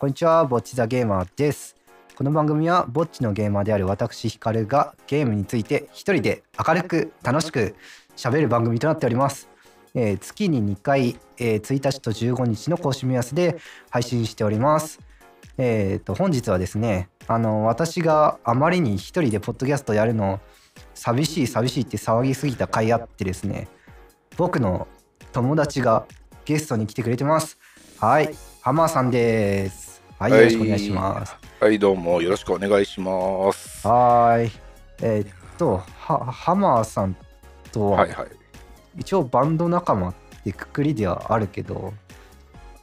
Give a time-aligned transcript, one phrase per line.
[0.00, 1.76] こんにちは、ぼっちザゲーマーです。
[2.16, 7.74] この番組はぼっちのゲーマーである私ヒカルがゲームについて一人で明るく楽しく
[8.16, 9.50] 喋る番組となっております。
[9.94, 13.58] えー月に2回、えー1日と15日の更新目安で
[13.90, 15.00] 配信しております。
[15.58, 20.40] えー、と本日はですねあの私があまりに一人でポッドキャストやるの
[20.94, 23.68] 寂しい寂しいって騒ぎすぎた甲斐あってですね
[24.38, 24.88] 僕の
[25.32, 26.06] 友達が
[26.46, 27.58] ゲストに来てくれてます
[27.98, 29.89] はいハマーさんです
[30.20, 33.88] はいよろしくお願いしますはい、どうもよろしくお願いします。
[33.88, 34.50] はい
[35.02, 37.16] えーっとはハマーさん
[37.72, 38.26] とはいはい。
[38.98, 41.94] 一応バンド仲間ってくくりではあるけど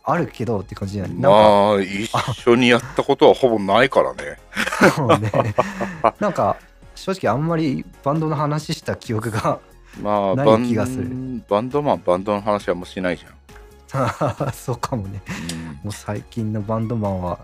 [0.03, 1.13] あるけどって感じじゃない？
[1.13, 1.29] ま
[1.73, 2.09] あ、一
[2.41, 4.37] 緒にやったことはほぼないからね。
[4.95, 5.31] そうね。
[6.19, 6.57] なんか
[6.95, 9.59] 正直あんまりバンドの話した記憶が
[10.01, 11.09] まあ、ない気がする
[11.47, 13.25] バンドマン、バンドの話はもうしないじ
[14.53, 15.21] そうかもね。
[15.83, 17.39] もう最近のバンドマンは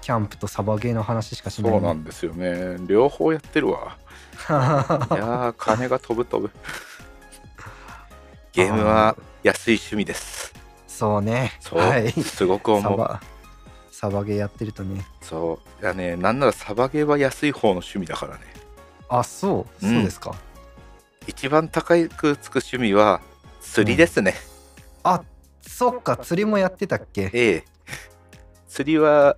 [0.00, 1.72] キャンプとサバゲーの話しかしない。
[1.72, 2.76] そうなんですよね。
[2.86, 3.96] 両方やってるわ。
[4.48, 6.52] いやー、金が飛ぶ飛ぶ。
[8.52, 10.52] ゲームは安い趣味です。
[10.86, 11.52] そうね。
[11.60, 12.10] そう、はい。
[12.12, 13.20] すごく思う。
[13.90, 15.06] サバゲーやってるとね。
[15.20, 15.82] そう。
[15.82, 18.40] いやね、なんならサバゲーは安い方の趣味だからね。
[19.08, 20.34] あ、そう、うんそうですか。
[21.26, 23.20] 一番高くつく趣味は
[23.60, 24.34] 釣りですね。
[25.04, 25.22] あ、
[25.66, 27.30] そっか、釣りもやってたっけ？
[27.32, 27.64] ええ。
[28.68, 29.36] 釣りは、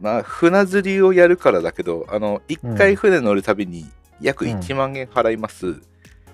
[0.00, 5.80] まあ、船釣りをやるからだけど、あの、一回船乗るたびに約うん1万円払います。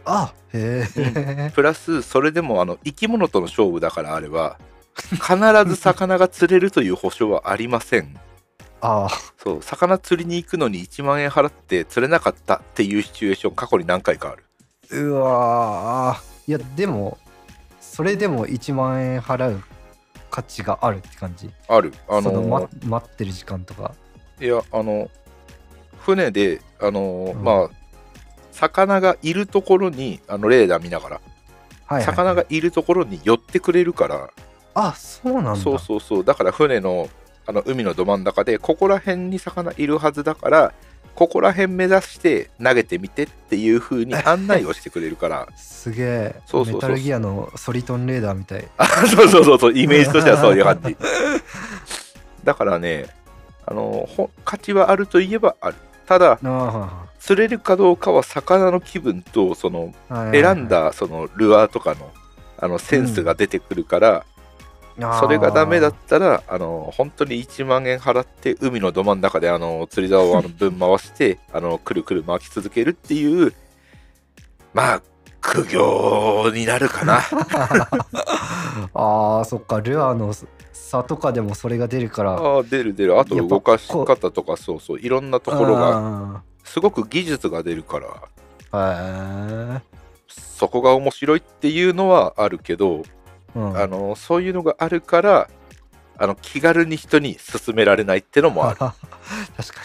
[0.05, 1.53] あ、へえ。
[1.55, 4.59] プラス、それでも、あの、生き物との勝負だからあれば、
[5.13, 8.19] 必ず魚が釣れるという保証はありません。
[8.83, 14.45] あ、そう、魚釣りに行くのに1万円払って釣れなかったっていうシチュエーション、過去に何回かある。
[14.91, 17.19] うわーいや、でも、
[18.01, 19.63] それでも1万円払う
[20.31, 21.51] 価値があるって感じ？
[21.69, 21.93] ある。
[22.09, 23.93] あその、まの、待ってる時間とか？
[24.41, 25.11] いや、あの、
[25.99, 27.71] 船で、あの、うんまあ、
[28.53, 34.31] 魚がいるところに、あの、レーダー見ながら、はいはい、魚がいるところに寄ってくれるから、
[34.73, 37.11] あそうなんだそうそうそう、だから船の
[37.47, 40.73] あの海のど真ん中で、ここら辺に魚いるはずだから、
[41.21, 46.37] ここら辺目指して投げてみてっていう風に案内をしてくれるから、 すげえ。
[46.47, 46.75] そうそうそう。
[46.77, 48.67] メタルギアのソリトンレーダーみたい。
[48.79, 50.97] あそうそうそうそう、イメージとしてはそういう感じ。
[52.43, 53.05] だからね、
[53.67, 55.77] あのほ価値はあるといえばある。
[56.07, 62.11] ただ、あ釣れるかどうかは魚の気分と、そのあ選んだそのルアーとかの
[62.57, 64.25] あのセンスが出てくるから、
[65.21, 73.55] それがダメだったら、あの、本当に1万円払って、海のど真ん中で、あの、釣り竿をあの分回して、 あの、くるくる巻き続けるっていう、
[74.75, 75.03] まあ、
[75.41, 77.21] 苦行になるかな。
[78.95, 79.81] あーそっか。
[79.81, 80.35] ルアーの
[80.73, 82.33] 差とかでもそれが出るから。
[82.33, 83.19] ああ、出る出る。
[83.19, 88.07] あと動かし方とか、そうそう、いろんなところが、がすごく技術が出るから、
[88.73, 89.81] へえ
[90.29, 93.03] そこが面白いっていうのはあるけど、
[93.55, 93.77] うん。
[93.77, 95.49] あの、そういうのがあるから、
[96.19, 98.77] あの、気軽に人に勧められないってのもある。
[98.79, 98.95] 確か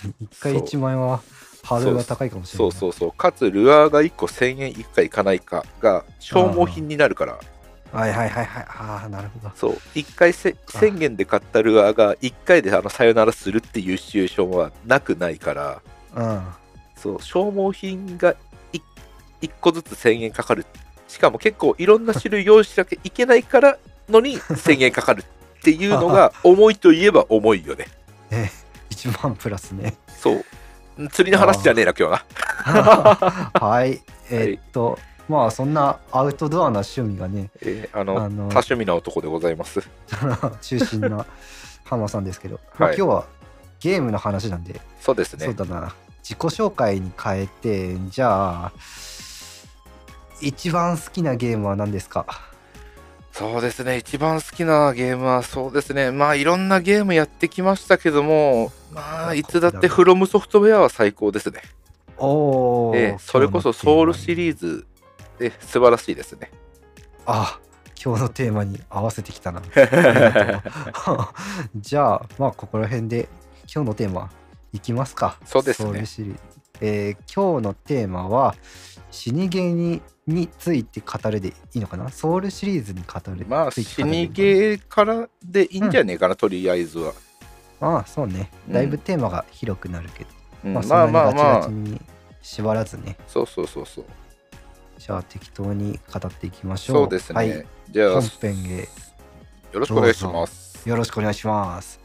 [0.03, 0.28] に。
[0.28, 1.22] 1回そう1万円は
[1.64, 2.72] ハードルが高いかもしれないう。
[2.72, 3.12] そうそうそう。
[3.12, 7.40] かつルアーが1個1000円いくかいかないかが消耗品になるから。
[7.92, 8.66] はいはいはいはい。
[8.68, 9.52] ああなるほど。
[9.56, 9.72] そう。
[9.96, 15.82] 1回せ1000円で買ったルアーが1回であのさよならするっていうシチュエーションはなくないから。
[16.16, 16.47] うん。
[16.96, 17.22] そう。
[17.22, 18.36] 消耗品が
[18.74, 18.82] 1,
[19.42, 20.66] 1個ずつ1000円かかる
[21.07, 23.77] しかも結構いろんな種類用意しなきゃいけないから
[24.09, 27.88] のに1000円かかるっていうのが 重いといえば重いよね。
[28.31, 28.49] え
[28.89, 29.95] 1万プラスね。
[30.07, 30.45] そう。
[31.09, 32.25] 釣りの話じゃねえな今日は。
[33.59, 34.01] はい。
[34.29, 39.81] えーっとまあそんなアウトドアな趣味がねえーあのあの多趣味な男でございます。
[40.61, 41.25] 中心な
[41.83, 43.25] 浜さんですけど、まあ、はい今日は
[43.79, 45.45] ゲームの話なんで、そうですね。
[45.45, 45.93] そうだな。
[46.23, 48.72] 自己紹介に変えてじゃあ
[50.41, 52.25] 一番好きなゲームは何ですか？
[53.31, 61.61] そうですね、一番好きなゲームはそうですね、まあいろんなゲームやってきましたけども、まあいつだってフロムソフトウェアは最高ですね。
[62.17, 64.87] おお、ええそれこそソウルシリーズ
[65.37, 66.49] で素晴らしいですね。
[67.26, 67.59] あ
[68.02, 69.61] 今日のテーマに合わせてきたな。
[71.76, 73.28] じゃあまあここら辺で
[73.73, 74.29] 今日のテーマ
[74.72, 75.37] いきますか。
[75.46, 76.05] そうですね。
[76.79, 78.55] えー今日のテーマは
[79.11, 82.09] 死にゲーにについて語るでいいのかな？
[82.09, 87.13] ソウルシリーズに語るまあ死にゲーからでいいんじゃねえかな、とりあえずは。
[87.81, 88.49] ああそうね。
[88.67, 88.73] うん。
[88.73, 90.29] だいぶテーマが広くなるけど、
[90.66, 90.73] うん。
[90.73, 92.01] まあそまあんなにガチまあまあ、ガチに
[92.41, 93.17] 縛らずね。
[93.27, 94.05] そうそうそうそう。
[94.97, 96.95] じゃあ適当に語っていきましょう。
[96.97, 97.35] そうですね。
[97.35, 98.87] はい、じゃあ、本よ編へ。
[99.73, 100.89] ろしくお願いします。
[100.89, 101.99] よろしくお願いします。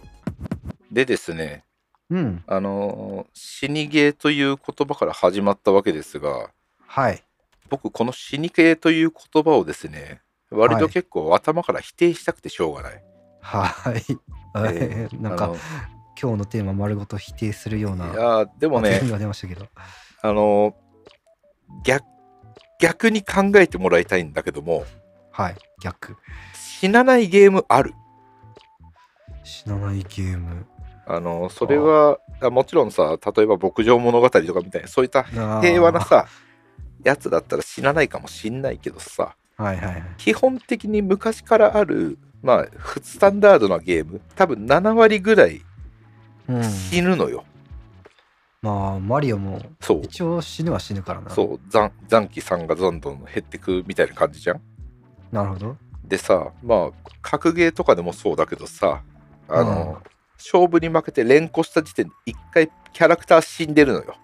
[0.90, 1.64] でですね、
[2.10, 2.42] うん。
[2.46, 6.50] あのー死にゲーという言葉から始まったわけですが、
[6.86, 7.22] はい。
[7.70, 10.20] 僕、この死にゲーという言葉をですね、
[10.50, 13.02] 割とはい結構頭から否定したくてしょうがない。
[13.40, 14.02] はい。
[14.74, 15.54] え なんか
[16.20, 19.66] 今日のテーマ丸ごと否定するようないやーでもね発言、が出ましたけど。
[20.22, 20.74] あのー
[21.84, 22.04] 逆
[22.80, 24.84] 逆に考えてもらいたいんだけども、
[25.30, 25.56] はい。
[25.82, 26.16] 逆。
[26.54, 27.94] 死なないゲームある？
[29.44, 30.66] 死なないゲーム。
[31.06, 36.00] あのーそれはあもちろんさ、例えば牧場物語とかみたいな、そういった平平和な。
[36.00, 36.26] さ、
[37.04, 40.02] やつだったら死なないかもしんないけどさ、はいはいはい。
[40.18, 45.62] 基本的に昔からある、まあ、ふスタンダードなゲーム、多分7割ぐらい
[46.48, 46.64] うん。
[46.64, 47.44] 死ぬのよ。
[48.62, 49.60] まあ、マリオも。
[50.02, 51.30] 一応死ぬは死ぬからな。
[51.30, 54.60] そう残残機さんがどんどん減ってくみたいな感じじゃん。
[55.32, 55.76] なるほど。
[56.04, 59.02] でさまあ格ゲーとかでもそうだけどさ
[59.48, 60.02] あの、
[60.36, 64.16] 勝負に負けて連呼した時点で一回キャラクター死んでるのよ。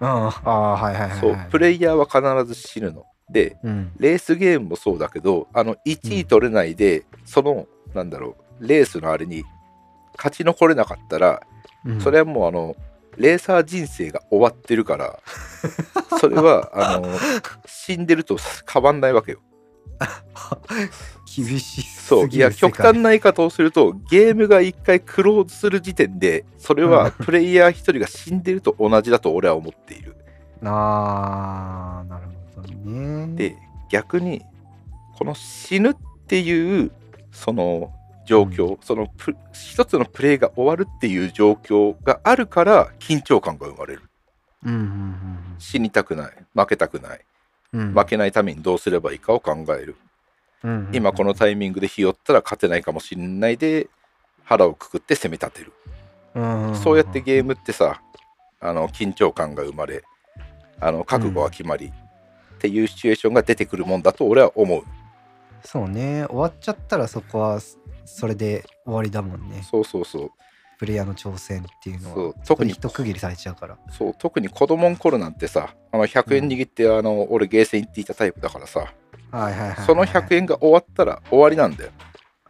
[0.00, 0.08] うん。
[0.08, 1.20] ああ、はいはいはいはい。
[1.20, 3.04] そうプレイヤーは必ず死ぬの。
[3.30, 3.92] でうん。
[3.98, 9.44] レースゲームもそうだけどあの1位取れないで、そのなんだろうレースのあれに
[10.16, 11.40] 勝ち残れなかったら、
[11.84, 12.74] うんそれはもうあの
[13.16, 15.18] レーサー人生が終わってるから
[16.20, 17.08] それはあの
[17.66, 18.36] 死んでると
[18.70, 19.38] 変わんないわけよ。
[21.36, 30.16] 厳しすそういや極端な言い方をするとゲームが一回クローズする時点でそれはプレイヤー一人が死んでると同じだと俺は思っている。
[30.64, 33.36] あーなるほどね。
[33.36, 33.56] で
[33.90, 34.44] 逆に
[35.18, 35.96] この死ぬっ
[36.26, 36.90] ていう
[37.32, 37.92] その
[38.28, 44.02] 状況、そのプ一つのプレイが終わるっていう状況があるから緊張感が生まれる。
[44.66, 45.38] うんうん。
[45.58, 46.32] 死にたくない。
[46.54, 47.20] 負けたくない
[47.72, 47.80] うん。
[47.80, 47.94] うん。
[47.94, 49.96] 負けないためにどうすればいいかを考える。
[50.64, 50.94] うんうんうん。
[50.94, 53.88] 今このタイミングでひよったら勝てないかもしれないで
[54.44, 55.72] 腹をくくって攻め立てる。
[56.34, 56.76] うんんん。
[56.76, 58.00] そうやってゲームってさ
[58.60, 60.02] あの緊張感が生まれ
[60.80, 64.82] あの覚悟が決まり、っていうシチュエーションが出てくるもんだと俺は思う。
[65.64, 66.24] そうね。
[66.26, 69.62] 終わっちゃったらそこはそそれで終わりだもんね。
[69.70, 70.30] そうそうそう
[70.78, 72.68] プレイヤーの挑戦っていうのそうは特に。
[72.68, 73.76] に一区切りされちゃうから。
[73.90, 78.92] そう特に子供の頃なんてさあの100円握って、あの俺ゲーセン行っていたタイプだからさ
[79.30, 81.90] はいはいはいはいその100円が終わったら終わりなんだよ。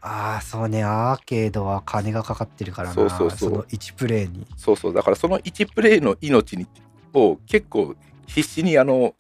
[0.00, 0.84] ああそうね。
[0.84, 2.94] アーケードは金がかかってるからな。
[2.94, 3.50] そうそうそう。
[3.50, 4.46] の1プレイに。
[4.56, 4.94] そうそう。
[4.94, 6.66] だからその1プレイの命に
[7.14, 7.96] を結構
[8.26, 9.14] 必死にあの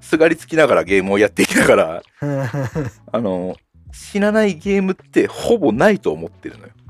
[0.00, 2.02] すがりつきながらゲームをやっていきながら
[3.12, 3.56] あの
[3.92, 6.72] 死なないゲームってほぼないと思ってるのよ。
[6.74, 6.83] うんうん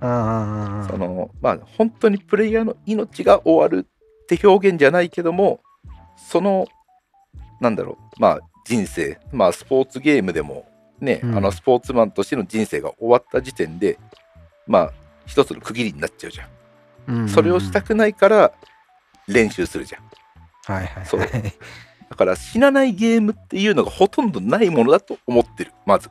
[0.00, 5.60] そのまあ本当にプレイヤーの命が終わるって表現じゃないけども
[6.16, 6.66] その
[7.60, 10.66] なんだろうまあ人生まあスポーツゲームでも
[11.00, 11.36] ね、うん。
[11.36, 13.98] あのスポーツマンとしての人生が終わった時点で
[14.66, 14.92] まあ
[15.26, 16.48] 一つの区切りになっちゃうじゃん、
[17.08, 17.20] うん。
[17.22, 18.52] うんそれをしたくないから
[19.28, 20.02] 練習するじゃん。
[20.72, 21.20] はいはいそう。
[21.20, 21.30] はい
[22.08, 26.08] だから死なないゲームっていうのがほとんどないものだと思ってるまず。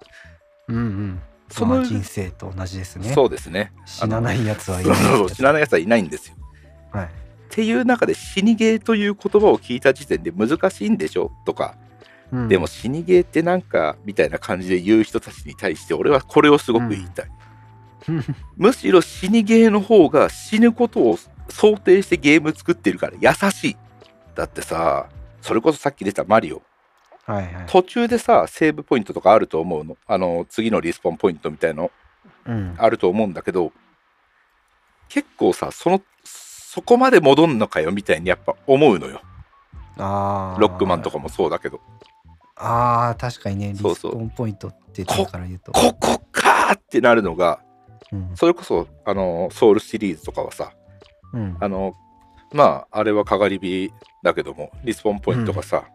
[0.68, 3.12] うんうんその、まあ人生と同じですね。
[3.14, 3.72] そうですね。
[3.86, 6.36] 死なないやつはいないそう死なないやつはいないんですよ。
[6.92, 7.06] はい。
[7.06, 7.10] っ
[7.50, 11.78] ていう中で死にゲーという言葉を聞いた時点で難しいんでしょとか、
[12.32, 12.48] うん。
[12.48, 17.30] でも死にゲーってなんかみたいな感じで言う人たちに対して俺はこれをすごく言いたい、
[18.58, 23.78] むしろ死にゲーの方が死ぬことを想定してゲーム作ってるから優しい。
[24.36, 25.08] だってさ
[25.42, 26.62] それこそさっき出たマリオ
[27.26, 27.66] はいはい。
[27.68, 29.98] 途中でさセーブポイントとかあると思うの？
[30.08, 31.92] あの次のリスポンポイントみたいの。
[32.46, 32.76] うん。
[32.78, 33.74] あると思うんだけど
[35.10, 39.22] 結構さそのそこまで戻んのかよみたいにやっぱ思うのよ。
[39.98, 40.60] あー。
[40.60, 41.80] ロックマンとかもそうだけど。
[42.58, 45.72] あー確かにねリスポンポイントって言ってから言うと。
[45.72, 47.60] ここかーってなるのが
[48.12, 48.32] うん。
[48.36, 50.74] それこそあのソウルシリーズとかはさ
[51.34, 51.58] うん。
[51.60, 51.96] あの
[52.54, 53.92] まああれはかがり火
[54.22, 55.86] だけどもリスポンポイントがさ、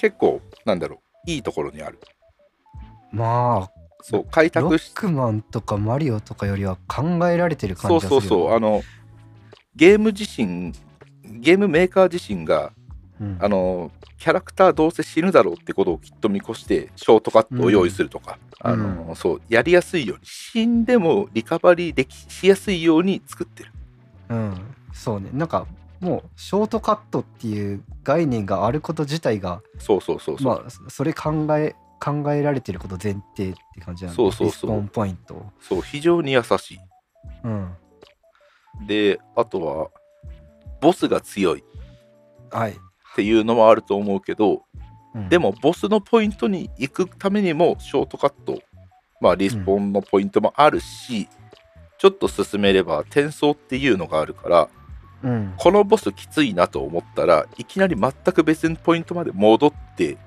[0.00, 1.98] 結構なんだろういいところにある。
[3.12, 3.70] まあ
[4.02, 8.82] そう開ロックマンとかマリオとかよりは考えられてる感そうじがするよそうそうあの
[9.74, 10.72] ゲーム自身
[11.24, 12.72] ゲームメーカー自身が
[13.20, 13.38] うん。
[13.40, 18.70] あのキャラクターどうせ死ぬだろうってことをきっと見越してショートカットを用意するとか、うん。
[18.72, 23.72] あのそうやりやすいように死んでもリカバリーできしやすいように作ってる。
[24.30, 24.74] うん。
[24.92, 25.30] そうね。
[25.32, 25.66] なんか
[26.00, 34.16] もうショートカットっていう概念があること自体がそうそうそうそう、まあそそれ考え考えられてること前提って感じなんだ。
[34.16, 34.46] そうそうそう。
[34.46, 35.46] リスポンポイント。
[35.60, 36.78] そう非常に優しい。
[37.44, 37.74] うん。
[38.86, 39.90] であとは
[40.80, 41.60] ボスが強い。
[41.60, 41.64] っ
[42.50, 42.76] はい、
[43.16, 44.62] ていうのもあると思うけど
[45.14, 45.28] うん。
[45.28, 48.60] でもボスのポイントに行くためにもショートカット
[49.20, 51.28] まあリスポンのポイントもあるし、
[51.98, 54.68] ちょっと進めれば転送っていうのがあるから
[55.22, 55.54] うん。
[55.56, 60.18] このボスきついなと思ったらいきなり全く別のポイントまで戻って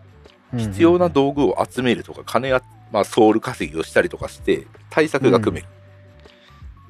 [0.56, 5.68] 必要な道具を集めるとか金や、まあ、ソウル稼ぎをしたりとかして対策が組める、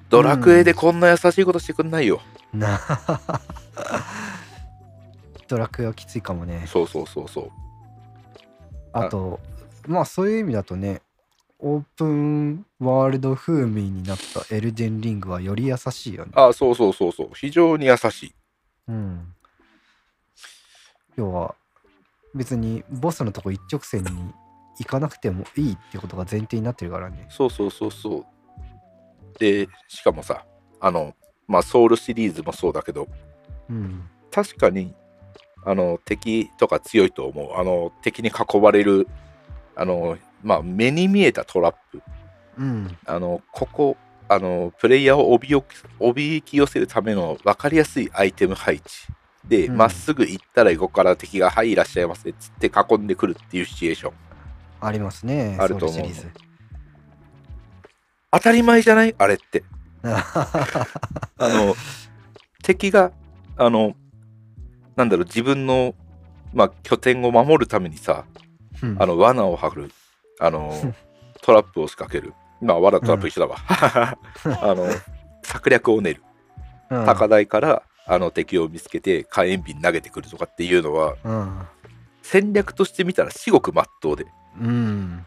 [0.10, 2.22] ドラクエでこんな優しいことしてくんないよ、
[2.54, 2.80] な。
[5.48, 6.64] ドラクエはきついかもね。
[6.68, 7.52] そうそうそうそう。
[8.94, 9.40] あと
[9.88, 11.02] まあそういう意味だとね
[11.62, 16.32] オープンワールド風味になったエルデンリングはより優しいよね。
[16.36, 17.30] あそうそうそうそう。
[17.36, 18.34] 非常に優しい。
[18.88, 19.34] うん。
[21.18, 21.56] 要は
[22.34, 24.10] 別にボスのとこ一直線に
[24.80, 27.28] 行かなくてもいいってことが前提になってるからね。
[27.30, 28.26] そうそうそうそう。
[29.38, 30.46] でしかもさ
[30.80, 31.14] あの
[31.48, 33.10] まあソウルシリーズもそうだけど
[33.70, 34.10] うん。
[34.32, 34.94] 確かに
[35.66, 37.60] あの敵とか強いと思う。
[37.60, 39.10] あの敵に囲われる
[39.76, 42.02] あのまあ目に見えたトラップ。
[42.58, 42.98] うん。
[43.06, 45.64] あのここあのプレイヤーをおびよ
[46.00, 48.84] おびき寄せるための分かりやすいアイテム配置。
[49.48, 49.78] でうん。
[49.78, 54.14] ま、っすぐ行ったら横から敵が「はいいらっしゃいませ」っつって囲んでくるっていうシチュエーション。
[54.82, 56.08] ありますねあると思う。
[58.32, 59.16] 当たり前じゃない？
[59.18, 59.64] あれって。
[60.04, 60.94] あ
[61.40, 61.76] の
[62.64, 63.12] 敵が
[63.58, 63.96] あの
[64.96, 65.96] なんだろう自分の、
[66.54, 68.26] まあ、拠点を守るためにさ
[68.82, 68.96] うん。
[69.02, 69.92] あの罠を張る
[70.40, 70.74] あの
[71.42, 72.34] トラップを仕掛ける。
[72.62, 74.18] まあ罠とトラップ一緒だわ、 あ
[74.76, 74.88] の
[75.44, 76.24] 策略を練る。
[76.90, 77.06] うん。
[77.06, 81.62] 高台からあの敵を見つけて火炎瓶投げてくるとかっていうのはうん
[82.24, 84.26] 戦略として見たら至極真っ当で。
[84.60, 85.26] うん。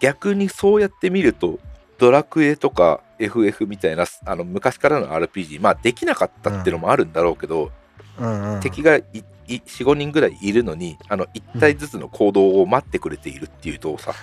[0.00, 1.58] 逆にそうやって見ると
[1.98, 7.70] ドラクエとか FF みたいなあの昔からの RPG まあできなかったってのもあるんだろうけど、
[8.18, 8.54] うん。
[8.54, 8.60] うん。
[8.60, 8.98] 敵が
[9.46, 14.16] 45人ぐらいいるのにあの1体ずつの行動を待ってくれているっていう動作、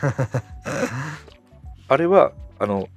[1.87, 2.87] あれはあの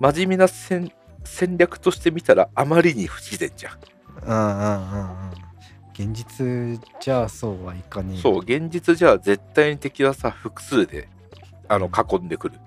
[0.00, 0.92] 真面目な戦
[1.24, 3.78] 戦略として見たらあまりに不自然じゃん、
[4.22, 5.46] うんうんうんうん。
[5.92, 8.20] 現実じゃあそうはいかねえ。
[8.20, 11.08] そう現実じゃ絶対に敵はさ複数で
[11.68, 12.58] あの囲んでくる。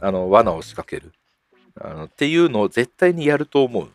[0.00, 1.12] あの罠を仕掛ける。
[1.80, 3.88] あのっていうのを絶対にやると思う。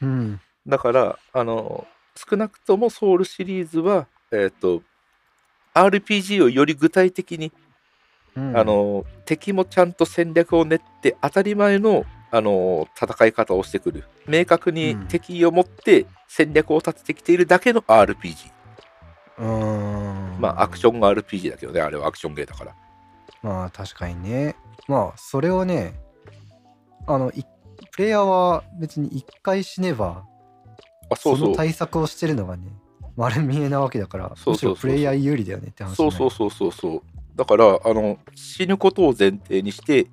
[0.00, 0.40] うん。
[0.66, 4.82] だからあの少なくともソウルシリーズはえっ、と
[5.74, 7.52] RPG をより具体的に
[8.36, 8.56] うん。
[8.56, 12.04] あの敵もちゃんと戦略を練って当たり前の
[12.34, 14.04] あの戦い方をしてくる。
[14.26, 15.08] 明確にうん。
[15.08, 18.50] 敵を持って戦略を立ててきているだけの RPG、
[19.38, 20.40] うーん。
[20.40, 22.74] まあアクション RPG だけどねあれはアクションゲーだから。
[23.42, 24.56] まあ確かにね。
[24.88, 25.94] まあそれをね
[27.06, 27.44] あのい
[27.90, 30.24] プレイヤーは別に一回死ねば
[31.10, 31.48] あそうそう。
[31.50, 32.64] の対策をしてるのがね
[33.16, 37.02] 丸見えなわけだからそうそうそうむしろプレイヤー有利だよねって話そうそうそうそうそう。
[37.36, 40.06] だからあの死ぬことを前提にして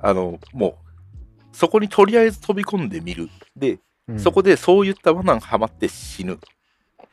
[0.00, 0.74] あのもう
[1.52, 3.28] そこにとりあえず飛び込んでみる。
[3.56, 4.20] でうん。
[4.20, 6.38] そこでそういった罠がはまって死ぬ。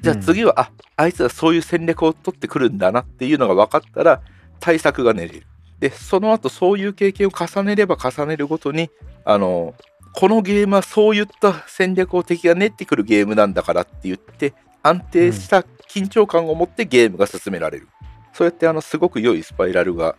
[0.01, 4.21] じゃあ次は、ああいつはそういう戦略を取ってくるんだなっていうのが分かったら
[4.59, 5.47] 対策が練れる。
[5.79, 8.89] で、その後そういう経験を重ねれば重ねるごとに、
[9.23, 9.73] あの、
[10.13, 14.53] このゲームはそういった戦略を敵が練ってくるゲームなんだからって言って、
[14.83, 17.87] 安定した緊張感を持ってゲームが進められる。
[18.31, 20.15] そうやってあのすごく良いスパイラルが。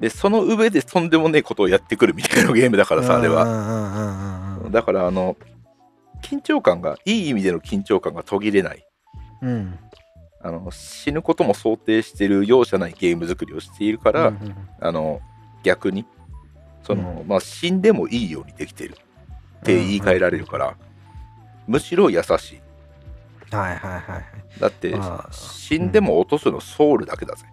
[0.00, 3.44] で、その上でとんでもねえことをやってくるみたいなゲームだからさ、あれは。
[3.44, 5.36] はだからあの
[6.22, 8.86] 緊張感がいい意味での緊張感が途切れない。
[9.42, 9.48] うん。
[9.48, 9.78] うん
[10.42, 14.34] あの死ぬことも想定している容赦ないゲーム作りをしているから、うん。
[14.36, 14.54] うん。
[14.78, 15.20] あの
[15.64, 16.06] 逆に
[16.86, 18.94] その、うまあ、死んでもいいようにできてる
[19.66, 20.76] って言い換えられるから、
[21.66, 22.60] むしろ優しい。
[23.54, 24.60] はいはいはいはい。
[24.60, 27.44] だって、まあ死んでも落とすのソウルだけだぜ、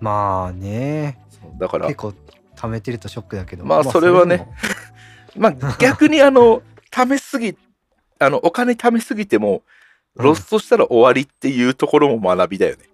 [0.00, 1.18] まあね。
[1.58, 2.14] だから結構
[2.56, 3.64] 貯めてるとショックだけど。
[3.64, 4.46] まあそれはね
[5.36, 7.56] まあ逆にあの貯めすぎ
[8.20, 9.62] あのお金貯めすぎても
[10.14, 12.84] ロストしたら終わりっていうところも学びだよね。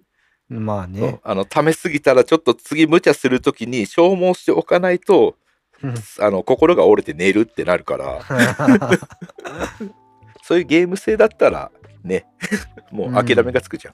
[0.49, 1.19] まあね。
[1.23, 5.48] あの貯めすぎたらちょっと次無茶するときに消耗しておかないとうん
[6.19, 8.19] あの心が折れて寝るってなるから。
[10.43, 11.71] そういうゲーム性だったら
[12.03, 12.25] ね。
[12.91, 13.93] もう諦めがつくじゃん。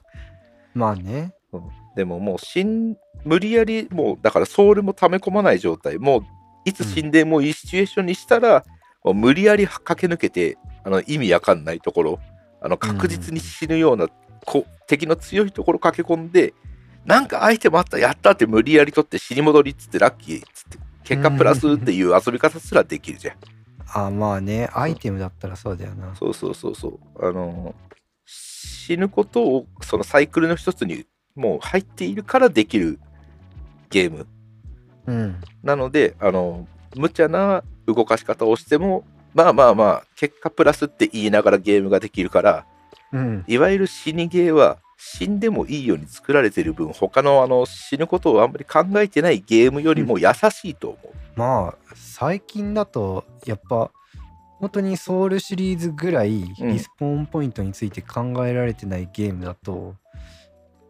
[0.74, 1.34] まあね。
[1.52, 1.62] うん。
[1.94, 5.98] でももう死ん無理やりもうだからソウルも溜め込まない状態。
[5.98, 6.22] もう
[6.64, 8.64] いつ死んでもいいシチュエーションにしたら、
[9.04, 12.18] もう無理やり駆け抜けてあの意味わかんないところ
[12.60, 14.08] あの確実に死ぬような、
[14.44, 16.54] こ敵の強いところ駆け込んで
[17.04, 23.36] なんかアイテムあったやったって無理やり取って死に戻りっつってラッキーっつって結果プラスっていう遊び方すらできるじゃん。
[23.94, 24.68] あまあね。
[24.74, 26.14] アイテムだったらそうだよな。
[26.16, 27.26] そうそうそうそう。
[27.26, 27.74] あの
[28.24, 32.98] 死ぬことをそのサイクルの一つにもう入っているからできる
[33.88, 34.26] ゲーム。
[35.06, 35.40] うん。
[35.62, 42.66] なのであの無茶な動かし方をしてもまあまあまあ結果プラスって言いながらゲームができるから
[43.12, 43.44] うん。
[43.46, 53.90] いわゆる死にゲーは死んでもいいように作られてる分他のあの死ぬことをあんまり考えてないゲームよりも優しいと思う、まあ最近だとやっぱ
[54.58, 56.72] 本当にソウルシリーズぐらいうん。
[56.72, 59.94] リスポーンポイントについて考えられてないゲームだと、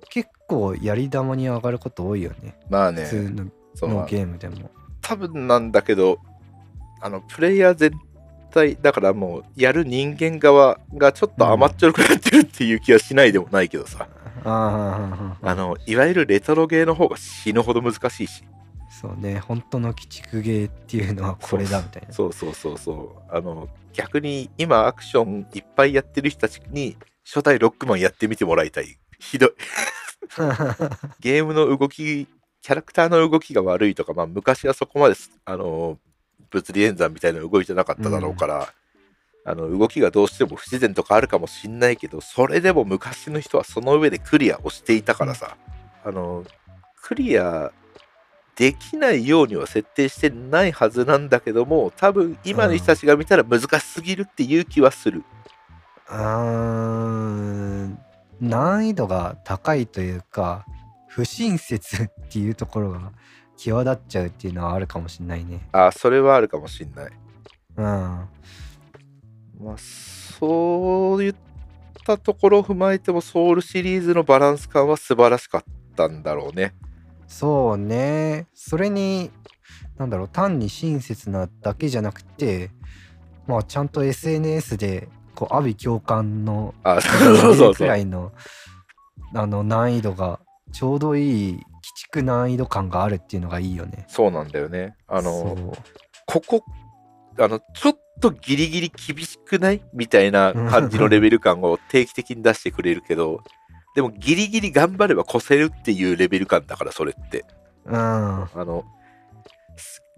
[0.09, 2.57] 結構やり玉に上がること多いよね。
[2.71, 3.05] まあね。
[3.05, 4.71] 普通のそののゲームでも。
[5.03, 6.19] 多分なんだけど
[7.01, 7.93] あのプレイヤー全
[8.57, 14.09] 体だからもうやる人間側がちょっと甘っちょろくなってるっていう気はしないでもないけどさ、
[14.45, 18.43] あああのいわゆるレトロゲーの方が死ぬほど難しいし。
[18.99, 22.13] そうね本当の鬼畜ゲーっていうのはこれだみたいな。
[22.13, 22.93] そうそうそうそ
[23.31, 23.37] う。
[23.37, 28.97] あの逆に今アクションいっぱいやってる人たちに初代ロックマンやってみてもらいたい。
[29.19, 29.51] ひどい。
[31.21, 32.27] ゲームの動き
[32.63, 35.99] キャラクターの動きが悪いとか、まあ、昔はそこまですあの
[36.51, 38.73] 物理演算みたいな動いてなかっただろうから、
[39.45, 45.57] あの動きがどうしても不自然とかあるかもしんないけどそれでも昔の人はその上でクリアをしていたからさ、
[46.05, 46.45] あの
[47.03, 47.71] クリア
[48.57, 55.23] できないようには設定してないはずなんだけども多分今の人たちが見たら難しすぎるっていう気はする。
[56.09, 57.99] うーん
[58.41, 60.65] 難易度が高いというか
[61.09, 63.13] 不親切っていうところが
[63.57, 65.61] 際立っちゃうっていうのはあるかもしれないね。
[65.73, 67.13] あそれはあるかもしんない。
[67.77, 67.85] うん。
[67.85, 68.29] ま
[69.73, 71.35] あ、そういっ
[72.05, 75.65] たところを踏まえても、ソウルシリーズのバランス感は素晴らしかっ
[75.97, 76.75] たんだろうね。
[77.27, 78.47] そうね。
[78.55, 79.31] それに、
[79.99, 82.71] なんだろう、単に親切なだけじゃなくて、
[83.47, 87.87] まあ、ちゃんと SNS で、こう、阿鼻共感の、あ、そうそうそうく。
[87.87, 88.33] らいの、
[89.35, 90.41] あの、難易度が、
[90.73, 91.61] ちょうどいい、
[92.15, 94.05] 鬼畜難易度感があるっていうのがいいよね。
[94.09, 94.95] そうなんだよね。
[95.09, 95.77] あその、う
[96.27, 96.65] ここ、
[97.39, 99.83] あの、ちょっとギリギリ厳しくない？
[99.93, 103.43] みたいな感じのレベル感を定期的に出してくれるけど、
[103.95, 107.45] でもギリギリ頑張れば越せるっていうレベル感だから、それって。
[107.87, 107.95] うん。
[107.97, 108.85] あの、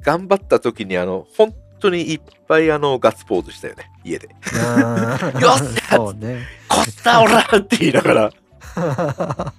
[0.01, 4.29] 頑張った時に、あの、本当にいっぱいあの、ガッツポーズしたよね、家で。
[4.53, 6.44] うん よっしゃそうね。
[6.68, 8.33] こったおらって言いながら。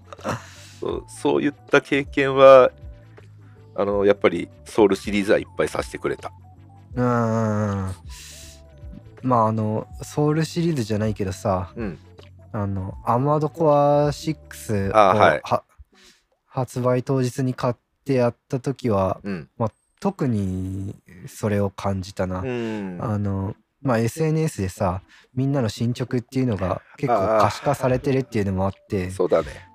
[0.80, 2.72] そうそういった経験は
[3.76, 6.32] あのやっぱりソウルシリーズはいっぱいさせてくれた。
[6.96, 7.04] うん。
[9.22, 11.98] まああのソウルシリーズじゃないけどさうん。
[12.52, 15.42] あのアーマードコア6をあはい。
[15.44, 15.64] は
[16.46, 19.50] 発売当日に買ってやった時はうん。
[20.02, 20.96] 特に
[21.28, 22.40] それを感じたな。
[22.40, 22.98] うん。
[23.02, 25.02] あのまあ SNS でさ
[25.36, 29.10] みんなの進捗っていうのが結構可視化されてるっていうのもあって。
[29.12, 29.69] そうだね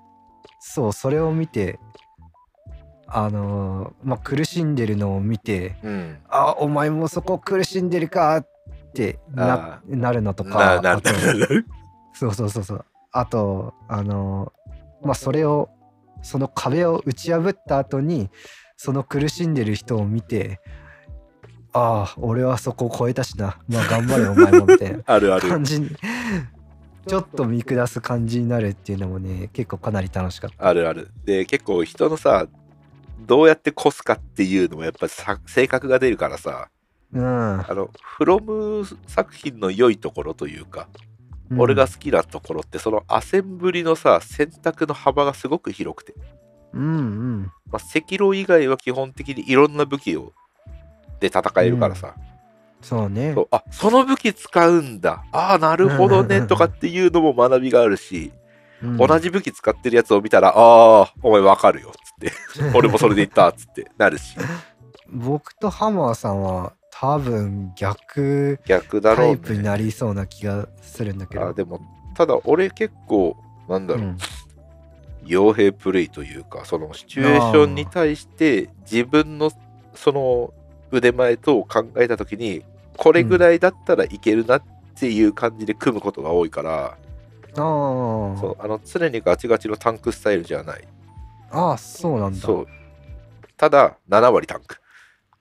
[0.75, 1.79] そうそれを見て
[3.07, 6.17] あのまあ苦しんでるのを見てうん。
[6.27, 8.47] あお前もそこ苦しんでるかっ
[8.93, 11.47] てなあなるのとなかなあとなな
[12.13, 12.85] そうそうそうそう。
[13.13, 14.51] あとあの
[15.01, 15.69] まあそれを
[16.21, 18.29] その壁を打ち破った後に
[18.75, 20.59] その苦しんでる人を見て
[21.71, 23.59] ああ俺はそこを超えたしな。
[23.69, 25.89] まあ頑張れお前もみたいな感じに
[27.07, 30.67] ちょっと見下す感じになるっていうのもね結構かなり楽しかった。
[30.67, 31.11] あるある。
[31.25, 32.47] で結構人のさ
[33.19, 36.69] どうやって越すかっていうのもやっぱさ性格が出るからさ
[37.13, 40.89] うん、あのフロム作品の良いところというか、
[41.49, 41.61] うん。
[41.61, 46.13] 俺が好きなところってそのアセンブリのさ選択の幅がすごく広くて。
[46.73, 47.51] うんうん。
[47.71, 50.33] まあ、赤狼以外は基本的にいろんな武器を
[51.21, 52.15] で戦えるからさ、
[52.85, 53.33] そうね。
[53.33, 53.47] そう。
[53.49, 55.23] あその武器使うんだ。
[55.31, 56.43] ああなるほどね。
[56.43, 58.31] とかっていうのも学びがあるし、
[58.83, 58.97] うん。
[58.97, 62.71] 同じ武器使ってるやつを見たらああお前わかるよっつって。
[62.77, 63.89] 俺もそれで言ったっつって。
[63.97, 64.37] なるし。
[65.09, 71.47] 僕とハマーさんは多分逆逆だろう、ね、タイプになりそうな気がするんだけど。
[71.47, 71.81] あでも
[72.13, 73.35] ただ俺結構
[73.67, 74.17] なんだろう、うん。
[75.25, 79.51] 傭兵プレイというかそのシチュエーションに対して自分の
[79.95, 80.53] その
[80.91, 82.63] 腕前と考えた時に
[82.97, 84.63] これぐらいだったらいけるなっ
[84.97, 86.97] ていう感じで組むことが多いから、
[87.53, 90.87] あそうあの常にガチガチのタンクスタイルじゃない。
[91.51, 92.39] あああそうなんだ。
[92.39, 92.67] そう。
[93.57, 94.81] ただ7割タンク。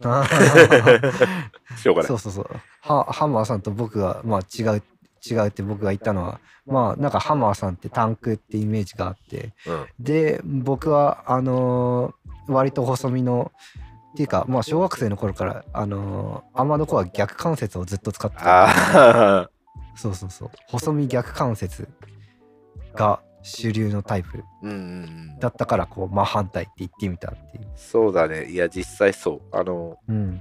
[1.76, 2.06] しょうがない。
[2.06, 2.50] そうそうそう。
[2.80, 4.82] はハマーさんと僕がまあ違う
[5.28, 9.54] 違うって僕が言ったのはまあなんかハマーさんってタンクってイメージがあって。
[9.66, 9.86] うん。
[9.98, 13.52] で僕はあのー割と細身の
[14.14, 18.68] っていうかまあ小学生の頃からあのーアーマードコア逆関節をずっと使ってた。
[19.42, 19.50] あ
[19.96, 20.50] そうそうそう。
[20.68, 21.88] 細身逆関節
[22.94, 24.44] が主流のタイプ
[25.40, 27.66] だったからこう真反対って言ってみたっていう。
[27.74, 28.46] そうだね。
[28.50, 29.40] いや実際そう。
[29.50, 30.40] あのうん。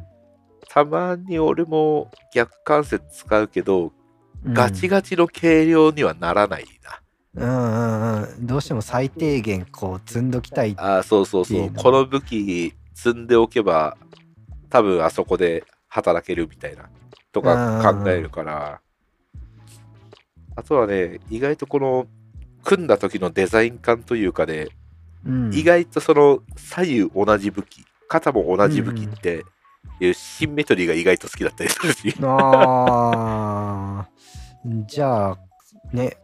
[0.70, 3.92] たまに俺も逆関節使うけど、
[4.46, 4.54] うん。
[4.54, 6.66] ガチガチの軽量にはならない
[7.36, 7.44] な。
[7.44, 8.46] うんうんうん。
[8.48, 11.58] どうしても最低限こう積んどきたいああ、そうそうそ。
[11.58, 11.72] う。
[11.72, 13.98] のこの武器積んでおけば、
[14.70, 16.90] 多分あそこで働けるみたいな、
[17.32, 18.82] とか考えるから。
[20.56, 22.08] あとはね、意外とこの、
[22.64, 24.72] 組んだ時のデザイン感というかで、
[25.26, 29.46] うん意外とその左右同じ武器、肩も同じ武器って
[30.00, 32.16] いうシンメトリーが意外と好きだったりするし。
[32.22, 35.38] あーじゃあ
[35.92, 36.18] ね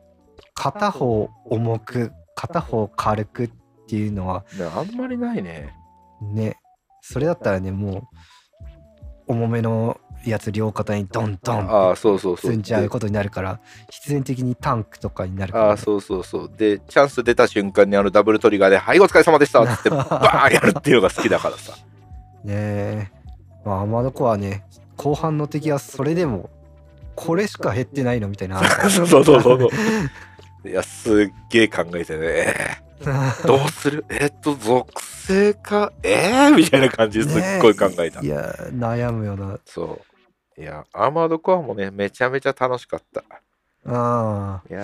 [0.54, 3.52] 片方重く片方軽くっ
[3.88, 5.74] ていうのはねあんまりないね。
[6.22, 6.58] ね
[7.02, 8.10] それだったらねも
[9.28, 12.52] う重めのやつ両肩にドンドンああ、そうそうそう。
[12.52, 16.52] 積んじゃうでことになるから必然的にタンクとかになるから、ああ、そうそうそう。
[16.58, 21.74] で、チャンス出た瞬間にあのダブルトリガーで、はい、お疲れ様でしたっつって、 バーンやるっていうのが好きだからさ。
[22.44, 23.08] ねえ
[23.66, 24.64] まあアーマードコアね
[24.96, 26.50] 後半の敵はそれでも
[27.16, 30.68] これしか減ってないのみたいな そうそうそうそう。
[30.68, 32.89] いや、すっげえ考えてね、えー
[33.46, 34.06] どうする？
[34.12, 35.94] えっと、属性か？
[36.04, 37.38] えー、みたいな感じです。
[37.40, 38.22] っごい考えた。
[38.22, 39.60] いや悩むよな。
[39.66, 40.02] そ
[40.58, 40.62] う。
[40.62, 43.24] いや、アーマードコアもね、めちゃめちゃ楽しかった。
[43.86, 44.80] あいや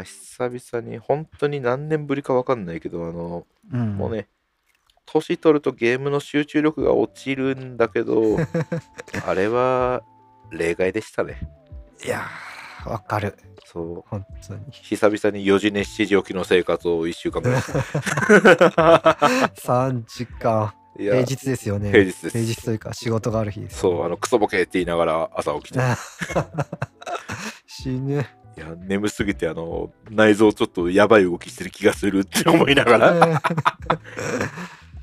[0.00, 4.26] ー、久々に、本当に何年ぶりかわかんないけど、あの、あ、うん、もうね、
[5.04, 8.38] 年取るとゲームの集中力が落ちるんだけど、
[9.26, 10.02] あれは
[10.50, 11.40] 例外でしたね。
[12.04, 13.36] いやーわかる。
[13.64, 14.04] そう。
[14.08, 14.60] 本当に。
[14.70, 17.60] 久々に4時寝7時起きの生活を1週間ぐらい。
[19.56, 20.74] 3時間。
[20.96, 21.90] 平日ですよね。
[21.90, 22.30] 平日です。
[22.30, 23.78] 平日というか仕事がある日です。
[23.78, 25.78] そう、あの、クソボケって言いながら朝起きて。
[25.78, 25.82] い
[27.66, 28.26] 死ぬ。
[28.58, 33.42] や、眠すぎて、あの、内臓ちょっとやばい動きしてる気がするって思いながら。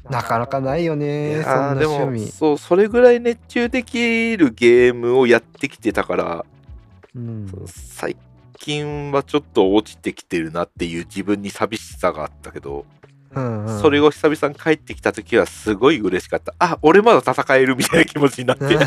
[0.09, 6.45] なかなかないよいねやそんなーでも、趣味そう、それぐらい熱中できるゲームをやってきてたから、
[7.15, 8.17] うん最
[8.57, 12.85] 近はちょっと落ちてきてるなっていう自分に寂しさがあったけど、
[13.33, 16.53] うんうんそれを久々に帰ってきた時はすごい嬉しかった。
[16.57, 18.77] あ、俺まだ戦えるみたいな気持ちになって。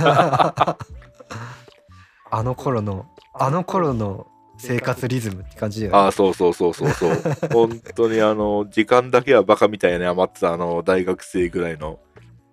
[2.30, 4.26] あの頃のあの頃の
[4.58, 7.12] 生活リズムって感じだよねああ、そうそうそうそうそう。
[7.52, 11.98] 本当にあの、時間だけはバカみたいに余ってたあの、大学生ぐらいの。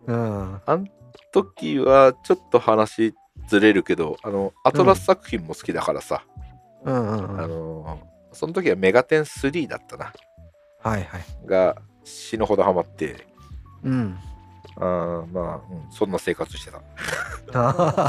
[0.05, 0.61] うん
[1.31, 3.13] 時はちょっと話
[3.47, 6.23] ずれるけど、あの、アトラス作品も好きだからさ、
[6.83, 6.93] うん。
[6.93, 7.99] うんうんあの、
[8.31, 10.11] その時はメガテン3だったな。
[10.81, 11.21] はいはい。
[11.45, 13.27] が死ぬほどハマって、
[13.83, 14.17] うん。
[14.77, 16.81] あーまあ、うん、そんな生活してた。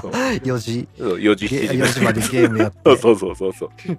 [0.01, 0.11] そう。
[0.11, 0.89] 4時。
[0.97, 2.97] 4時、ゲ7時4時までゲームやって。
[3.01, 3.53] そうそうそう。
[3.53, 3.71] そう。
[3.77, 3.99] そう。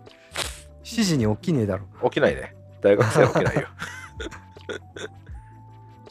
[0.83, 1.85] 7時に起きねえだろ。
[2.05, 2.55] 起きないね。
[2.81, 3.67] 大学生は起きないよ。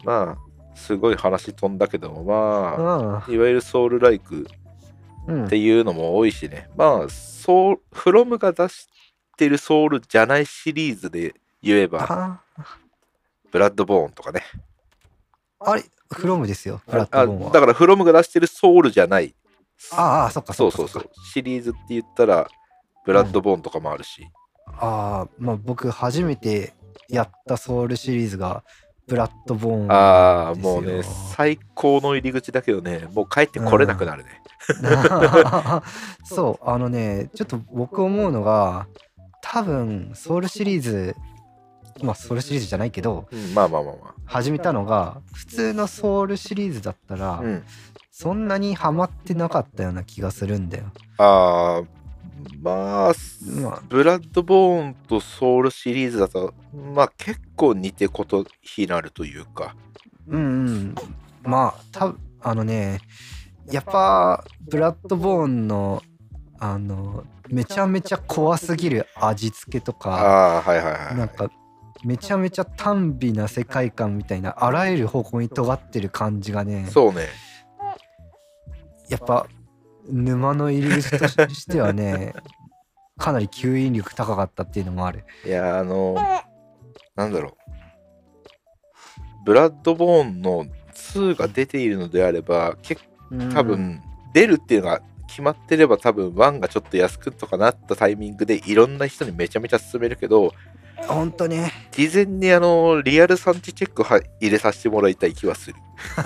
[0.05, 4.47] まあ、すごい話飛んだけども、まあ、あいわゆるソウルライクうん
[5.29, 6.69] っていうのも多いしね。
[6.77, 8.89] まあ、ソウフロムが出し
[9.37, 12.41] てるソウルじゃないシリーズで言えば、あ
[13.51, 14.43] ブラッドボーンとかね。
[15.61, 15.85] あれ？
[16.13, 19.35] フロムですよフラットあボーンはだからフロムが出してるソウルじゃない。
[19.93, 21.11] ああそっかそそうそうそう。
[21.33, 22.49] シリーズって言ったら、
[23.05, 24.27] ブラッドボーンとかもあるし。
[24.67, 26.75] ああまあ僕初めて
[27.09, 28.65] やったソウルシリーズが
[29.07, 34.43] ブラッドボーンああ、もうね、最高の入り口だけどね、もう帰ってこれなくなるね。
[36.25, 38.89] そうあのねちょっと僕思うのが
[39.41, 41.15] 多分ソウルシリーズ
[42.03, 47.41] まあソウルシリーズじゃないけどうん、まあまあまあま始めたのが普通のソウルシリーズだったら、あ。
[47.41, 47.65] うん。
[48.19, 50.85] そんなにハマってなかったような気がするんだよ。
[51.19, 51.96] ああ、
[52.61, 53.13] まあ、
[53.61, 56.55] まあブラッドボーンとソウルシリーズだと、
[56.95, 58.45] まあ結構似てこと
[58.79, 59.75] になるというか。
[60.29, 60.95] うんうん
[61.45, 63.01] まあたあのね
[63.71, 66.03] やっぱブラッドボーンの
[66.59, 71.17] あのめちゃめちゃ怖すぎる味付けとかああ、はいはいはい。
[71.17, 71.51] なんか
[72.05, 77.29] めちゃめちゃ短美な世界観みたいなあらゆる方向に尖ってる感じがねそうね。
[79.09, 79.47] やっぱ
[80.09, 82.35] 沼の入り口としてはね
[83.19, 85.25] かなり吸引力高かったっていうのもある。
[85.45, 86.17] いや、あの、
[87.15, 87.53] なんだろう。
[89.47, 94.03] ブラッドボーンの2が出ているのであれば、結うん多分、
[94.35, 100.53] 出るっていうのが決まってれば多分1がちょっと安くとかなったタイミングでいろんな人にめちゃめちゃ勧めるけど
[101.09, 105.77] 本当ね事前にあのリアル産地チェックは入れさせてもらいたい気はする。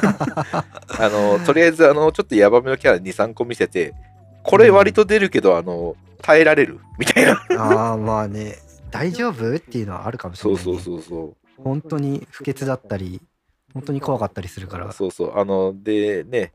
[0.98, 3.94] あのとりあえずあのちょっとヤバめのキャラ23個見せて
[4.42, 6.80] これ割と出るけど、あの耐えられる。
[6.98, 7.40] みたいな。
[7.58, 8.56] ああまあね。
[8.90, 11.62] 大丈夫っていうのはあるかもしれない、ね、そうそうそうそう。
[11.62, 13.20] 本当に不潔だったり
[13.72, 14.90] 本当に怖かったりするから。
[14.92, 15.38] そうそう。
[15.38, 16.52] あのでね。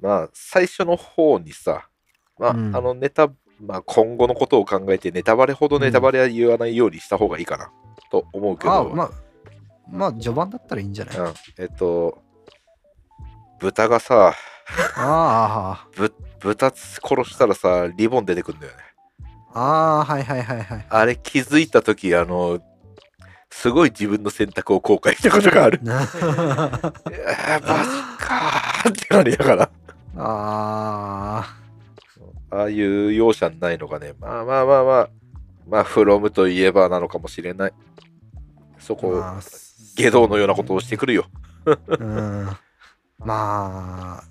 [0.00, 1.88] まあ、最初の方にさ、
[2.38, 2.76] まあ、うん。
[2.76, 7.70] あのネタ、まあ、今後のことを考えて、ネタバレほどネタバレは言わないようにした方がいいかな、
[8.10, 9.10] と思うけど、あまあ
[9.90, 12.22] まあ序盤だったらいいんじゃない、うん、えっと、
[13.58, 14.34] 豚がさ、
[14.96, 18.78] あぶ豚殺したらさ、リボン出てくんだよね。
[19.54, 20.86] あああはいはいはいはい。
[20.88, 22.60] あれ気づいたとき、あの、
[23.50, 25.80] すごい自分の選択を後悔したことがある。
[25.82, 26.06] なえー、
[27.66, 29.70] マジかーってなりながら。
[30.16, 31.57] ああ
[32.50, 35.10] あいう容赦ないのがね、まあまあまあまあ、
[35.68, 37.72] まあ、フロムといえばなのかもしれない。
[38.78, 41.26] そあこ、まあ下道のようなことをしてくるよ。
[41.66, 42.48] うん。
[43.18, 44.24] まあ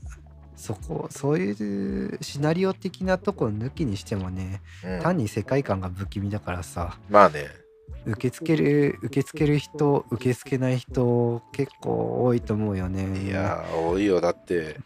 [0.56, 1.52] そこそうい
[2.16, 5.02] うシナリオ的なとこ抜きにしてもねうん。
[5.02, 6.98] 単に世界観が不気味だからさ。
[7.10, 7.48] まあね、
[8.06, 13.26] 受け付ける受け付ける人受け付けない人結構多いと思うよね。
[13.26, 14.22] いやー、多いよ。
[14.22, 14.78] だって、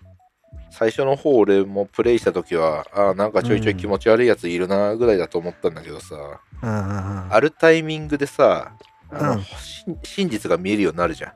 [0.71, 6.15] 最初の方俺もプレイした時は、あーなんかちょいちょい気持ち悪いやついるなぐらいだと思ったんだけどさ、
[6.63, 8.73] うんうんうんあるタイミングでさ、
[9.11, 9.43] あのうん。
[9.43, 11.33] し真実が見えるようになるじゃ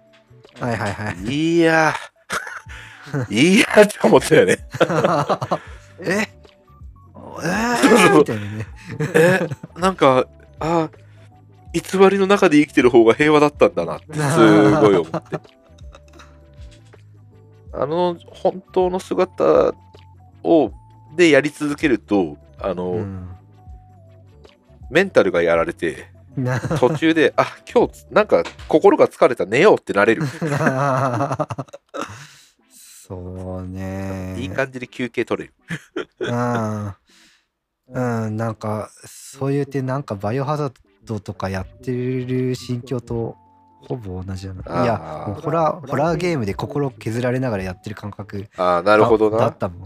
[0.60, 1.18] はいはいはい。
[1.18, 1.28] ん。
[1.28, 4.58] いやー、 いやーって思ったよね。
[6.02, 6.28] え？
[7.44, 8.66] えー、みたいなね。
[9.14, 10.26] え、なんか、
[10.60, 11.06] あー
[11.74, 15.38] 偽りの中で生きてる方が平和だったんだなって、すごい思って。
[17.82, 19.74] あの、本当の姿
[20.44, 20.72] を、
[21.16, 23.36] でやり続けると、あの、うん
[24.90, 26.08] メンタルがやられて、
[26.38, 30.24] な途中で、 あ、今日、なんか心が疲れた、寝ようってなれる。
[33.08, 35.54] そうねいい感じで休憩取れる。
[36.20, 36.96] うん、
[37.90, 43.38] うん、なんかそう言うてなんかバイオハザードとかやってる心境と
[43.88, 44.84] ほぼ同じだな。
[44.84, 49.38] いやもうホラーホラーゲームで心削られながらやってる感覚ああ、なるほどな。
[49.38, 49.80] だだったもん。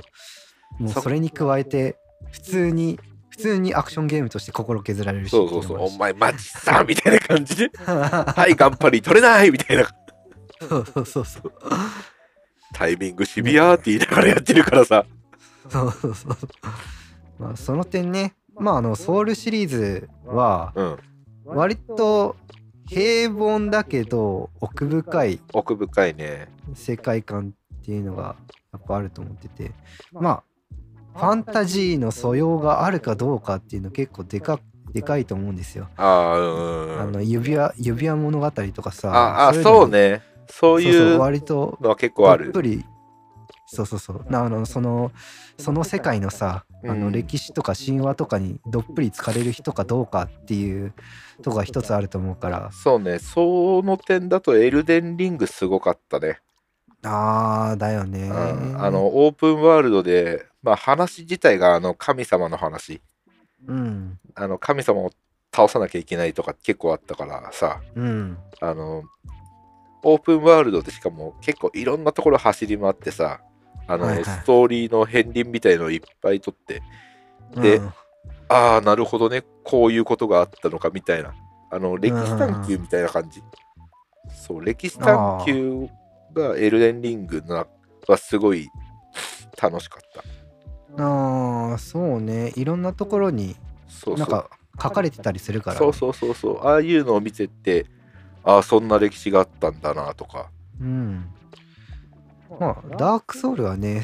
[0.79, 1.97] もうそそれに加えて
[2.31, 5.31] 普通に普通にアクションゲームとして心削られるし。
[5.31, 9.87] そうそうそう、お前マジさみたいな感じで、はい、頑張り取れないみたいな。
[10.67, 11.53] そうそうそうそう。
[12.73, 15.05] タイミングシビアーって言いながらやってるからさ。
[15.69, 16.37] そうそうそう。
[17.39, 18.35] まあその点ね。
[18.55, 20.97] まああのソウルシリーズはうん、
[21.45, 22.35] 割と
[22.89, 26.47] 平凡だけど奥深い奥深いね。
[26.73, 28.35] 世界観っていうのが
[28.73, 29.71] やっぱあると思ってて
[30.11, 30.43] まあ
[31.19, 34.59] ファンタジーの素養があるかどうかっていうの結構でか
[34.93, 35.87] でかいと思うんですよ。
[35.97, 37.01] ああ、うん。
[37.01, 40.23] あの指輪指輪物語とかさああ、そうね。
[40.47, 42.49] そうそうそういう割とのは結構どある。
[42.49, 42.83] っぷり
[43.71, 45.11] そうそうそうなあのその
[45.59, 50.93] その世界のさあうんの歴史とか神話とかにどっぷり疲れる人かどうかっていう
[51.43, 53.19] とこが一つあると思うからそうね。
[53.19, 56.39] その点だとエルデンリングすごかったね。
[57.03, 63.01] あーだよねうんあの、オープンワールドで、まあ話自体があの神様の話。
[63.67, 65.11] うんあの神様を
[65.53, 67.81] 倒さなきゃいけないとか結構あったからさ。
[67.95, 69.03] うんあの、
[70.03, 73.41] オープンワールドでしかも結構いろんなところ走り回ってさ、
[73.89, 76.81] あの、はいはいストーリーの片鱗みたいのをいっぱい撮って、
[77.55, 77.93] でうん
[78.51, 81.33] ああ、なるほどね、こういうことがあったのかみたいな、
[81.71, 83.41] あの、歴史探求みたいな感じ。
[84.33, 85.87] そう、歴史探求
[86.33, 87.67] がエルデンリングな
[88.07, 88.67] はすごい
[89.61, 90.23] 楽しかった。
[91.01, 93.55] ああそうねいろんなところに。
[94.17, 94.49] なんか
[94.81, 96.67] 書かれてたりするからそうそうそうそう。
[96.67, 97.85] ああいうのを見てて、
[98.43, 100.49] ああ、そんな歴史があったんだなとか。
[100.81, 101.29] うん
[102.59, 104.03] まあダークソウルはね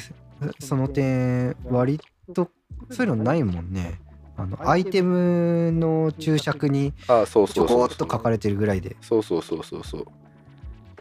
[0.60, 2.00] その点割
[2.34, 2.50] と
[2.92, 4.00] そういうのないもんね。
[4.38, 7.88] あのアイテムの注釈にああ、そうちょそうそう。
[7.88, 8.98] こっと書かれてるぐらいで。
[9.00, 10.06] そうそうそうそうそう。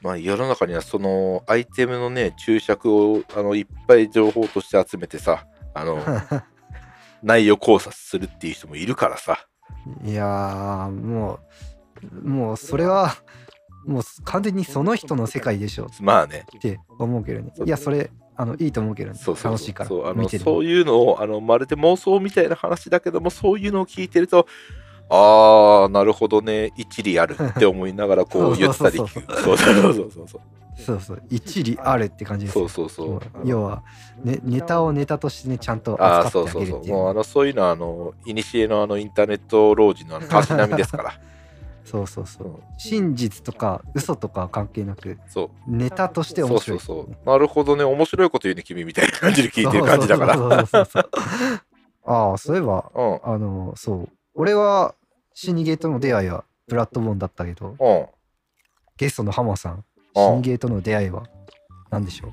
[0.03, 5.99] まあ世の中にはそのアイテムのね注釈をあのいっぱい情報として集めてさあの
[7.25, 9.39] 内容考察するっていう人もいるからさ。
[10.05, 11.41] いやーも
[12.23, 13.17] うもうそれは
[13.87, 15.89] もう完全にその人の世界でしょ。
[16.01, 16.47] まあね。
[16.57, 17.53] って思うけどね。
[17.65, 19.19] いやそれあのいいと思うけどね。
[19.19, 19.53] そうそうそう。
[19.53, 19.89] 楽しいから。
[19.89, 24.47] そうあのそういうのをあのまるで妄想みたいな話だけどもそういうのを聞いてると
[25.11, 26.73] ああなるほどね。
[26.77, 28.97] 一理あるって思いながらこう言ってたり。
[28.97, 30.11] そうそうそうそう。
[30.11, 30.41] そうそう。
[30.77, 32.69] そうそう一理あるって感じですよ。
[32.69, 33.21] そうそうそう。
[33.45, 33.85] 要は、
[34.25, 36.95] ね、ネタをネタとしてねちゃんとああ扱ってあそうそうげるっていう。
[36.95, 41.21] そうもうあのそういうのはあのいにしえのあのインターネット老人のたしなみですから
[41.85, 47.17] そうそうそううん真実とか嘘とかは関係なくそうネタとしてそう面白いそうそう。
[47.31, 50.37] なるほどね、面白いこと言うね、君みたいな感じで聞いてる感じだから。
[50.37, 51.11] そうそうそうそう
[52.07, 53.21] ああそういえばうん。
[53.23, 54.95] あのそう俺は
[55.35, 58.07] シニゲートの出会いはブラッドボーンだったけどうん。
[58.97, 59.85] ゲストのハマさん
[60.17, 61.25] シうんニゲートの出会いは
[61.91, 62.31] 何でしょう？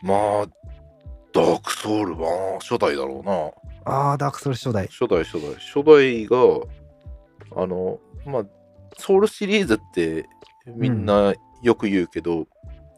[0.00, 0.46] まあ、
[1.32, 3.92] ダークソウルは初代だろうな。
[3.92, 4.86] ああ、ダークソウル初代。
[4.86, 5.54] 初代、初代。
[5.54, 6.36] 初代が、
[7.54, 8.44] あの、まあ、
[8.96, 10.28] ソウルシリーズって
[10.66, 12.46] みんなよく言うけど、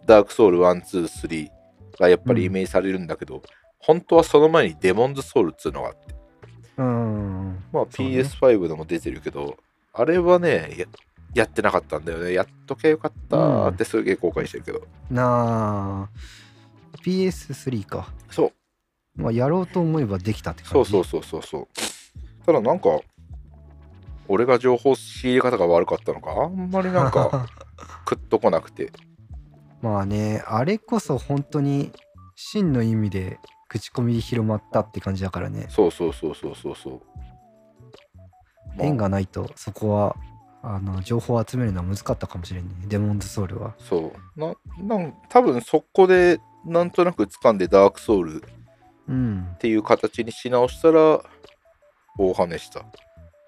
[0.07, 1.51] ダークソウル1、2、3
[1.99, 3.43] がやっぱりイメージされるんだけど、
[3.79, 6.15] 本当はその前にデモンズソウルっていうのがあって、
[6.79, 7.65] うん。
[7.73, 9.57] まあそうね PS5 でも出てるけど、
[9.93, 10.87] あれはねや、
[11.35, 12.33] やってなかったんだよね。
[12.33, 14.83] やっとけよかったーってすげえ後悔してるけど。
[15.11, 17.01] なあ。
[17.05, 18.09] PS3 か。
[18.31, 18.53] そ
[19.17, 20.91] う、まあ、やろうと思えばできたって感じ。
[20.91, 21.69] そうそうそうそうそ
[22.43, 22.47] う。
[22.47, 23.01] ただなんか、
[24.31, 27.49] 俺が情報仕入れ方が悪かったのか、あんまりなんか、
[28.09, 28.93] 食っとこなくて。
[29.83, 31.90] まあね、あれこそ本当に
[32.37, 33.38] 真の意味で
[33.69, 35.66] 口コミで広まったって感じだからね。
[35.69, 37.01] そうそうそうそうそうそう。
[38.77, 40.14] まあ縁がないとそこは
[40.62, 42.75] あの情報を集めるのは難かったかもしれんね。
[42.87, 43.75] デモンズソウルは。
[43.79, 44.40] そう。
[44.40, 48.49] な、なん多分そこでなんとなく掴んでダークソウルっ
[49.09, 49.57] うん。
[49.59, 51.01] ていう形にし直したら、
[52.19, 52.85] 大跳ねした。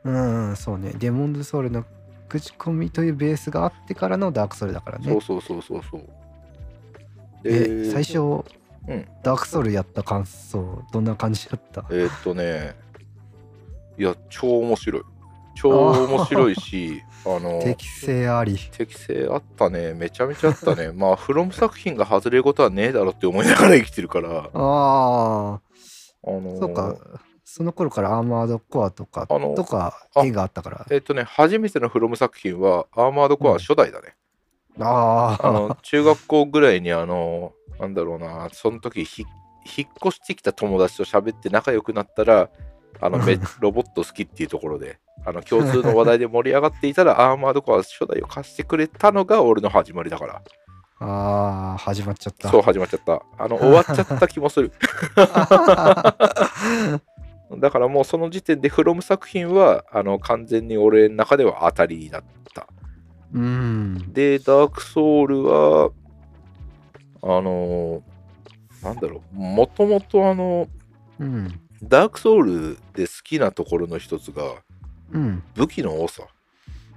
[0.05, 0.93] うん、そうね。
[0.99, 1.85] デモンズソウルの
[2.29, 5.05] 口コミというベースがあってからのダークソウルだからね。
[5.09, 6.03] そうそうそうそうそう。
[7.45, 11.85] え、最初、うんダークソウルやった感想、どんな感じだった？
[11.91, 12.75] えーっとね、
[13.97, 15.03] いや、超面白い。
[15.55, 18.59] 超面白いし、あの、適性あり。
[18.73, 19.93] 適性あったね。
[19.95, 20.91] めちゃめちゃあったね。
[20.97, 26.97] まあ、フロム作品が外れることはねえだろって思いながら生きてるから、ああ、あのーそうか。
[27.55, 30.87] その頃からアーマードコアとか、あのとかあ絵があったから。
[30.89, 34.17] えーっとね、初めてのフロム作品は、アーマードコア初代だね。
[34.81, 39.27] ああ、あの、中学校ぐらいに、あの、なんだろうな、その時ひ、
[39.77, 42.49] 引っ越してきた友達と喋って仲良くなったら、
[43.03, 50.41] あの、 めロボット好きっていうところで、あの、共通の話題で盛り上がっていたら、アーマードコア初代を貸してくれたのが俺の始まりだから。
[51.01, 52.49] ああ、始まっちゃった。
[52.49, 53.23] そう始まっちゃった。
[53.37, 54.73] あの、 終わっちゃった気もする。
[57.59, 62.23] だからもうその時点で、フロム作品は、あの、完全に俺の中では当たりだっ
[62.55, 62.69] た。
[63.33, 64.13] うん。
[64.13, 65.91] で、ダークソウルは、
[67.23, 68.03] あの、
[68.83, 70.69] なんだろう、もともとあの、
[71.19, 71.61] うん。
[71.83, 74.55] ダークソウルで好きなところの一つが、
[75.13, 75.43] うん。
[75.55, 76.25] 武器の多さ。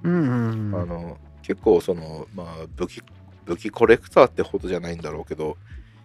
[0.03, 0.71] うん。
[0.71, 0.81] うん。
[0.81, 3.01] あの、結構その、まあ、武器、
[3.45, 5.57] 武器コレクターってほどじゃないんだろうけど、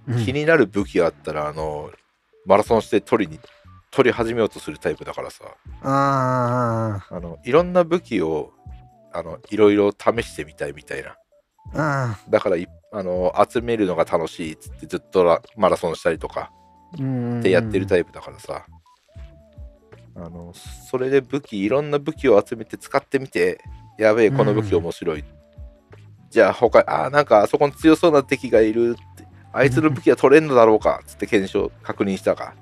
[0.08, 1.90] うん気になる武器があったら、あの、
[2.46, 3.38] マラソンして取りに、
[3.90, 5.44] 取り始めようとするタイプだからさ、
[5.82, 8.52] ああの、いろんな武器を、
[9.12, 11.16] あの、いろいろ試してみたいみたいな。
[12.28, 16.52] だからい、あの、集めるのが楽しいっつってずっとラマラソンしたりとか。
[17.38, 18.66] ってやってるタイプだからさ、
[20.16, 23.60] あの、それで武器、いろんな武器を集めて使ってみて、
[23.98, 25.24] やべえ、この武器面白い。
[26.30, 32.54] じゃあ他、あーなんかあそこに強そうな敵がいるって、あいつの武器は取れんのだろうかっつって検証、確認したか、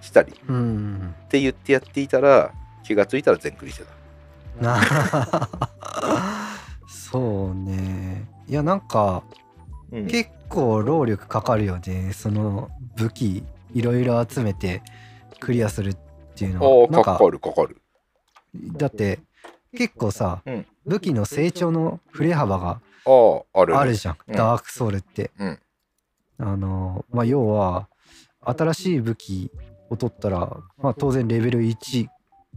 [0.00, 1.14] したりっうん。
[1.28, 2.52] て言ってやっていたら、
[2.84, 4.62] 気がついたら全クリしてた。
[4.62, 4.80] な
[6.88, 8.28] そうね。
[8.48, 9.22] いや、なんか、
[9.92, 12.12] うん、結構労力かかるよね。
[12.12, 14.82] その武器、いろいろ集めて
[15.40, 15.96] クリアするっ
[16.34, 16.88] ていうのは。
[17.04, 17.80] かかるかかる。
[18.54, 19.20] だって、
[19.76, 22.80] 結構さ、うん武器の成長の振れ幅が
[23.52, 23.78] ある、ね。
[23.78, 25.30] あるじゃんダークソウルって。
[25.38, 25.58] うん
[26.40, 27.88] あの、まあ、要は、
[28.40, 29.50] 新しい武器
[29.90, 32.08] を取ったら、まあ、当然レベル1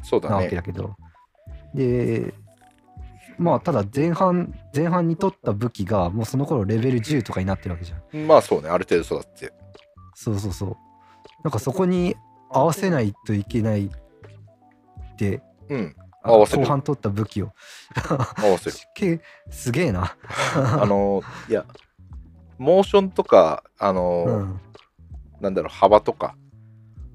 [0.04, 0.36] そうだね。
[0.36, 0.96] なわけだけど、
[1.74, 2.34] で、
[3.38, 8.28] まあ、ただ前半、前半に取った武器が、もうその頃レベル10とかになってるわけじゃん。
[8.28, 9.54] まあそうね、ある程度育って。
[10.14, 10.78] そうそうそう。
[11.44, 12.16] なんかそこに
[12.50, 13.90] 合わせないといけないっ
[15.18, 17.54] て、うん、あ合わせる後半取った武器を。
[18.38, 18.78] 合わせる。
[18.94, 20.16] けすげえな。
[20.56, 21.66] あの、いや、
[22.58, 24.62] モーションとか、あの、うん。
[25.40, 26.36] なんだろう、幅とか、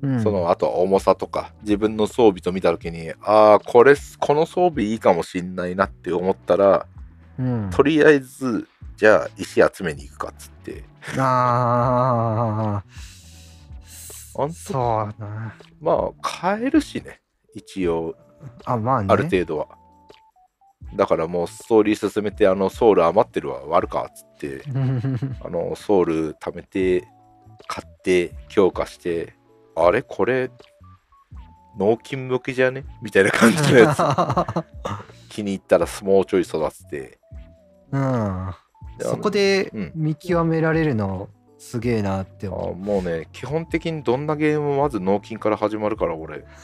[0.02, 6.86] うん、その、あとは重さとか、自分の装備と見たときに、ああ、これ、この装備いいかもしんないなって思ったら、
[7.38, 10.84] うん、とりあえず、じゃあ、石集めに行くかっつって、
[11.18, 15.54] ああ、そうだな。
[15.80, 17.20] まあ、買えるしね、
[17.54, 18.14] 一応、
[18.64, 19.08] あ、まあね。
[19.10, 19.68] ある程度は。
[20.94, 24.62] だからもう、ストーリー進めて、あの、ソウル余ってるわ、割るかっつって、
[25.44, 27.06] あの、ソウル貯めて、
[27.66, 29.35] 買って、強化して、
[29.76, 30.02] あれ？
[30.02, 30.50] これ、
[31.78, 32.84] 納金向きじゃね？
[33.02, 33.98] みたいな感じのやつ。
[35.28, 37.18] 気に入ったらもうちょい育てて。
[37.92, 38.54] うん。
[38.98, 42.76] でそこでうん見極められるのすげえなってあ思う。
[42.76, 46.44] もうね、基本的にどんなゲームもまず納金から始まるから、俺。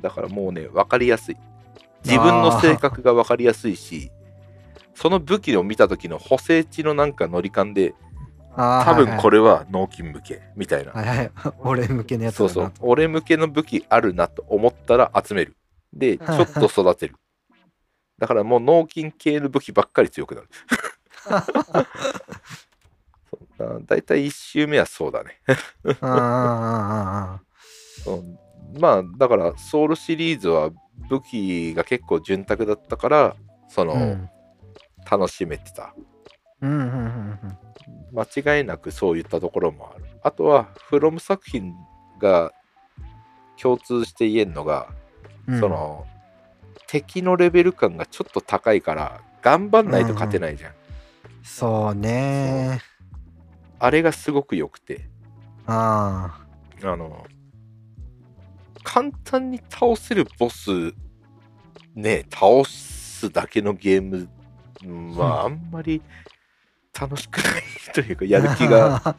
[0.00, 1.36] だからもうね、分かりやすい。
[2.04, 4.10] 自分の性格が分かりやすいし、
[4.94, 7.94] その武器を見た時の補正値のなんか乗り感で
[8.56, 11.30] 多分これれは脳筋向けみたいな、はいはい、
[11.60, 12.72] 俺向けのやつそうそう。
[12.80, 15.56] 俺向けの武器あるなと思ったら集める。
[15.92, 17.16] でちょっと育てる。
[18.18, 20.48] だからもう脳筋系の武器ばっかり強くなる。
[23.58, 25.40] だだいたい1周目はそうだね。
[25.84, 26.20] うんうんうん
[27.26, 27.40] うん
[28.18, 28.78] う。
[28.78, 30.70] んまあだからソウルシリーズは
[31.08, 33.36] 武器が結構潤沢だったから
[33.68, 34.28] その、うん。
[35.10, 35.94] 楽しめてた
[36.62, 37.58] うんうんうん
[38.14, 40.04] 間違いなくそういったところもある。
[40.22, 41.74] あとはフロム作品
[42.20, 42.52] が
[43.60, 44.88] 共通して言えるのが、
[45.46, 45.60] うん。
[45.60, 46.06] その
[46.86, 50.72] 敵のレベル感がちょっと高いから頑張んないと勝てないじゃん、
[51.42, 52.80] そうね。
[53.78, 55.08] あれがすごく良くて。
[55.66, 56.42] ああ。
[56.96, 57.26] の
[58.82, 60.92] 簡単に倒せるボス
[61.94, 64.28] ね倒すだけのゲーム
[65.16, 66.02] まああんまり
[66.98, 67.62] 楽しくない
[67.94, 69.02] というかやる気が。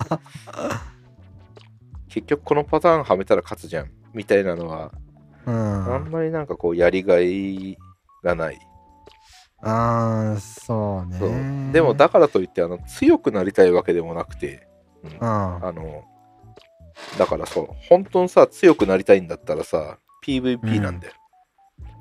[2.09, 4.91] 結局このパターンはめたら勝つじゃんみたいなのは
[5.47, 5.93] うん。
[5.95, 7.77] あんまりなんかこうやりがい
[8.23, 8.59] がない、
[9.61, 11.71] あーそうね。
[11.73, 14.67] でもだからといってあの強くなりたいわけでもなくて、
[15.03, 15.11] うん。
[15.11, 15.17] うん。
[15.21, 16.03] あの
[17.17, 17.67] だからそう。
[17.89, 21.13] 本当にさ強くなりたいんだったらさ PVP なんだよ、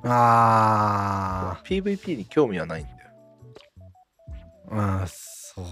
[0.04, 2.96] あ PVP に興味はないんだよ。
[4.70, 5.06] ーうん
[5.54, 5.64] そう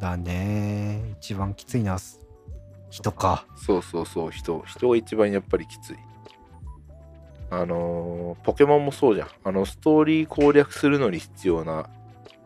[0.00, 1.14] だね。
[1.20, 1.98] 一番きついのは
[2.90, 3.46] 人か。
[3.56, 4.30] そうそうそう。
[4.30, 5.96] 人人が一番やっぱりきつい。
[7.50, 9.28] あのーポケモンもそうじゃん。
[9.44, 11.88] あのストーリー攻略するのに必要な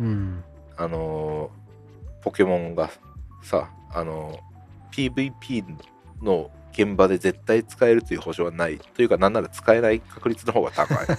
[0.00, 0.44] うん。
[0.76, 2.90] あのーポケモンが
[3.42, 5.64] さあのー PVP
[6.22, 8.78] の現場で絶対使えるという保証はない。
[8.78, 11.06] というかなんなら使えない確率の方が高い。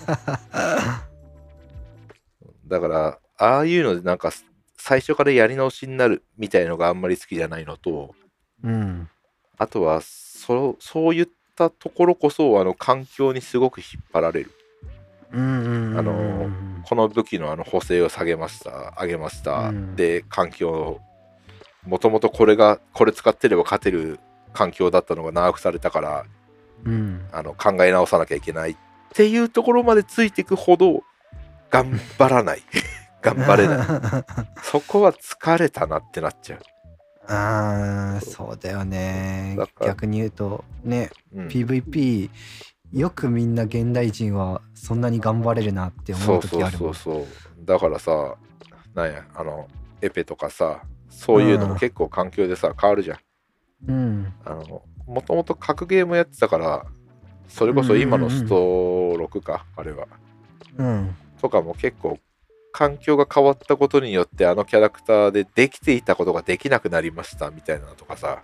[2.68, 4.32] だからああいうのでなんか
[4.78, 8.16] 最初からやり直しになるみたいのがあんまり好きじゃないのと
[8.64, 9.10] うん。
[9.58, 14.52] あとはそそういったところこそあの環境にすごく引っ張られる。
[15.30, 16.50] あの
[16.88, 19.96] この武器のあの補正を下げました上げました、うん。
[19.96, 21.02] で環境
[21.86, 24.20] もともとこれがこれ使ってれば勝てる
[24.54, 26.26] 環境だったのが長くされたから
[26.86, 27.28] うん。
[27.34, 28.76] あの考え直さなきゃいけないっ
[29.14, 31.04] ていうところまでついていくほど
[31.70, 32.64] 頑張らない
[33.36, 33.84] 頑張れな。
[33.84, 33.88] い
[34.64, 36.60] そこは疲れたなってなっちゃう、
[37.28, 38.58] あーそう。
[38.58, 39.58] だよね。
[39.82, 41.48] 逆に言うとねうん。
[41.48, 42.30] PVP
[42.94, 47.28] よくみんな現代人はそんなに頑張れるなって思そううそう時あるもそうんそ
[47.62, 48.36] うだからさ
[48.94, 49.68] なんやあの
[50.02, 53.20] エペとかさそういうのも結構環境でさ変わるじゃん。
[53.88, 54.34] うん。
[54.46, 56.86] あのもともと格ゲームやってたから
[57.48, 60.08] それこそ今のスト6か、あれは。
[60.78, 61.16] うん。
[61.40, 62.20] とかも結構
[62.78, 68.44] 環境が変わったことによってあのキャラクターでできていたことができなくなりましたみたいなのとかさ。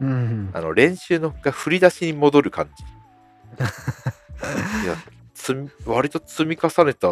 [0.00, 0.50] うん。
[0.52, 2.84] あの練習のが振り出しに戻る感じ。
[4.84, 4.94] いや
[5.86, 7.08] 割と積み重ねた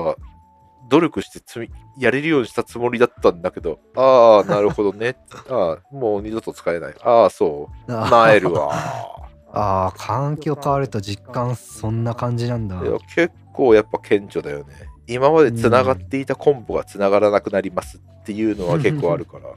[0.89, 5.17] 努力して積みやれるようにしたつもりだったんだけどああなるほどね。
[5.51, 6.95] ああもう二度と使えない。
[7.03, 7.93] ああそう。
[7.93, 8.71] あなえるわ。
[9.53, 12.81] あー環境変わると実感そんな感じなんだ。
[12.81, 19.51] いや結構やっぱ顕著だよね今までつながっていたコンボがつながらなくなりますっていうのは結構あるから。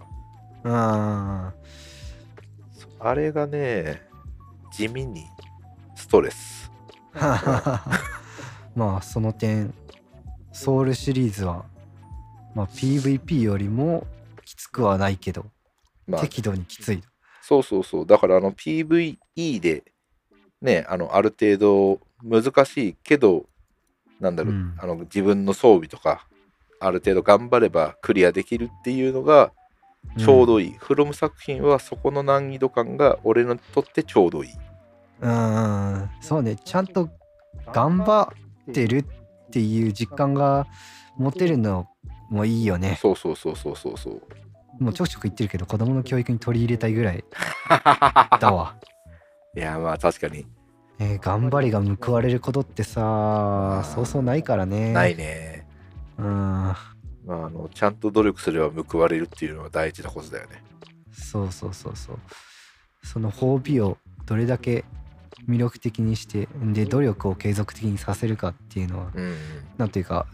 [0.63, 1.53] うん。
[2.99, 4.01] あれがね
[4.73, 5.25] 地味に
[5.95, 6.71] ストレス。
[8.75, 9.73] まあその点
[10.51, 11.65] ソウルシリーズは、
[12.53, 14.05] まあ、PVP よりも
[14.43, 15.45] きつくはないけど、
[16.07, 17.01] まあ適度にきつい。
[17.41, 18.05] そうそうそう。
[18.05, 19.83] だからあの PVE で
[20.61, 23.45] ねあのある程度難しいけど
[24.19, 24.75] なんだろう、うん。
[24.77, 26.27] あの自分の装備とか
[26.79, 29.51] ある程度頑張ればクリアできるっていうのが
[30.17, 34.51] ちょうどいい、フロム作品はそこの難易度感が俺にとってちょうどいい。
[35.21, 36.09] うんうん。
[36.21, 36.55] そうね。
[36.55, 37.09] ちゃんと
[37.73, 38.31] 頑張
[38.69, 39.05] ってるっ
[39.51, 40.67] ていう実感が
[41.17, 41.87] 持てるの
[42.29, 42.97] もいいよね。
[43.01, 44.21] そうそうそうそうそうそう。
[44.79, 47.23] もうちょくちょく言ってるけど子供の教育に取り入れたいぐらい
[48.39, 48.75] だわ、
[49.55, 50.45] いやまあ確かに
[50.99, 54.93] えー頑張りが報われることってさそうそうないからね。
[54.93, 55.67] ないね、
[56.17, 56.25] うん。
[56.25, 56.77] ま
[57.27, 60.63] あ、あのちゃんと努力すれば報われるっていうのは大事なことだよね。
[61.11, 62.19] そうそうそうそう。
[63.03, 64.85] その褒美をどれだけ
[65.47, 69.35] 魅力的にしてで努力を継続的にさせるかっていうのはうん
[69.77, 70.25] なんていうか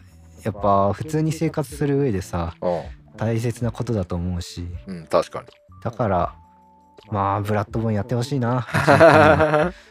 [0.44, 2.82] やっぱ普通に生活する上でさうん。
[3.18, 4.66] 大切なことだと思うし。
[4.88, 5.48] うん確かに。
[5.84, 6.36] だから
[7.10, 8.66] まあブラッドボーンやってほしいな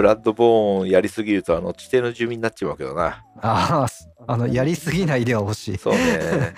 [0.00, 3.22] ブラッドボーンやりすぎると、あの、地底の住民になっちまうけどな。
[3.42, 3.86] ああ
[4.26, 6.54] あのやりすぎないでは欲しいそうね。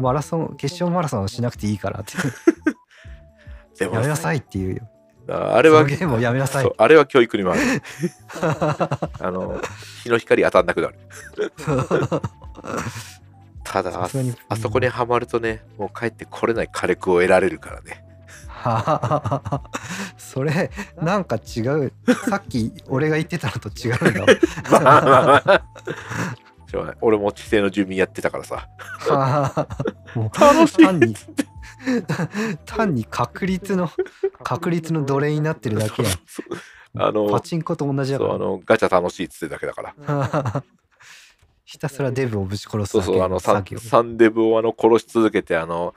[0.00, 2.12] マラソン決勝マラソンはしなくていいからって
[3.78, 4.88] でもやめなさいって言うよ
[5.28, 7.60] あれは、ゲームをやめなさいあれは教育にもある。
[9.20, 9.60] あの、
[10.02, 10.94] 日の光当たんなくなる。
[13.64, 14.08] ただ
[14.48, 18.05] あそこにはまるとね、もう帰ってこれない火力を得られるからね。
[20.16, 21.92] それなんか違う。
[22.28, 24.26] さっき俺が言ってたのと違うん
[25.46, 25.64] だ
[27.00, 28.68] 俺も地底の住民やってたからさ。
[30.14, 31.14] 楽しい単に
[32.64, 33.90] 単に確率の
[34.42, 36.08] 確率の奴隷になってるだけや
[36.98, 39.94] あのパチンコと同じだかそうあのガチャ楽しいっつってだけだから。
[40.06, 40.64] ら
[41.66, 45.94] ひたすらデブをぶち殺すそうそう、あだけのサンデブをあの殺し続けて、あの、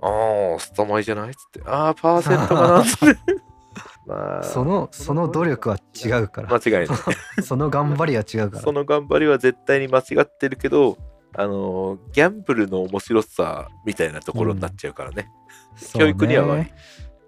[0.00, 1.30] ああ、スタマイじゃない？
[1.30, 2.80] っつって、ああ、パーセントかな？
[2.80, 3.20] っつって。
[4.06, 6.98] まあ、そのその努力は違うから間違いない。
[7.44, 10.96] その頑張りは違うからその頑張りは絶対に間違ってるけど、
[11.36, 15.28] あの、ギャンブルの面白さみたいなところになっちゃうからね。
[15.76, 16.64] そうね教育には。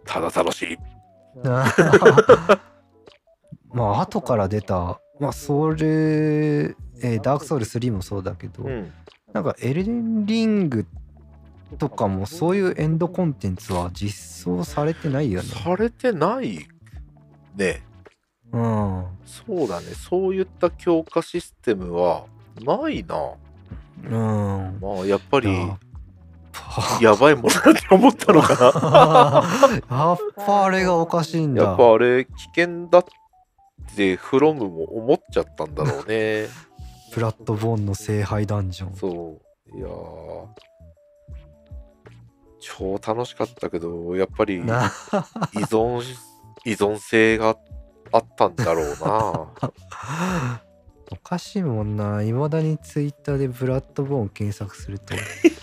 [0.07, 0.79] ただ楽しい。
[3.73, 8.91] まあ後から出たまあそれ、えーダークソウル3もそうだけど、うん。
[9.33, 10.87] なんかエルデンリング
[11.79, 15.49] とかもそういうエンドコンテンツは実装されてないよね。
[15.49, 16.67] されてない
[17.57, 17.83] ね。
[18.53, 19.07] うん。
[19.25, 19.87] そうだね。
[19.95, 22.25] そういった強化システムは
[22.65, 23.17] ないな。
[24.05, 24.79] うん。
[24.81, 25.49] まあ、やっぱり、
[27.01, 29.77] やばいものだって思ったのかな。
[29.97, 31.65] やっぱあれがおかしいんだ。
[31.65, 32.31] やっぱあれ危
[32.63, 33.05] 険だっ
[33.97, 36.49] てフロムも思っちゃったんだろうね。
[37.13, 38.95] プラットボーンの聖杯ダンジョン。
[38.95, 39.39] そ
[39.75, 39.77] う。
[39.77, 39.91] いやー
[42.61, 46.17] 超楽しかったけど、やっぱり依な存し、
[46.65, 47.57] 依存性が
[48.13, 50.61] あったんだろうな。
[51.13, 52.23] おかしいもんな。
[52.23, 55.15] いまだにツイッターでブラッドボーン検索すると、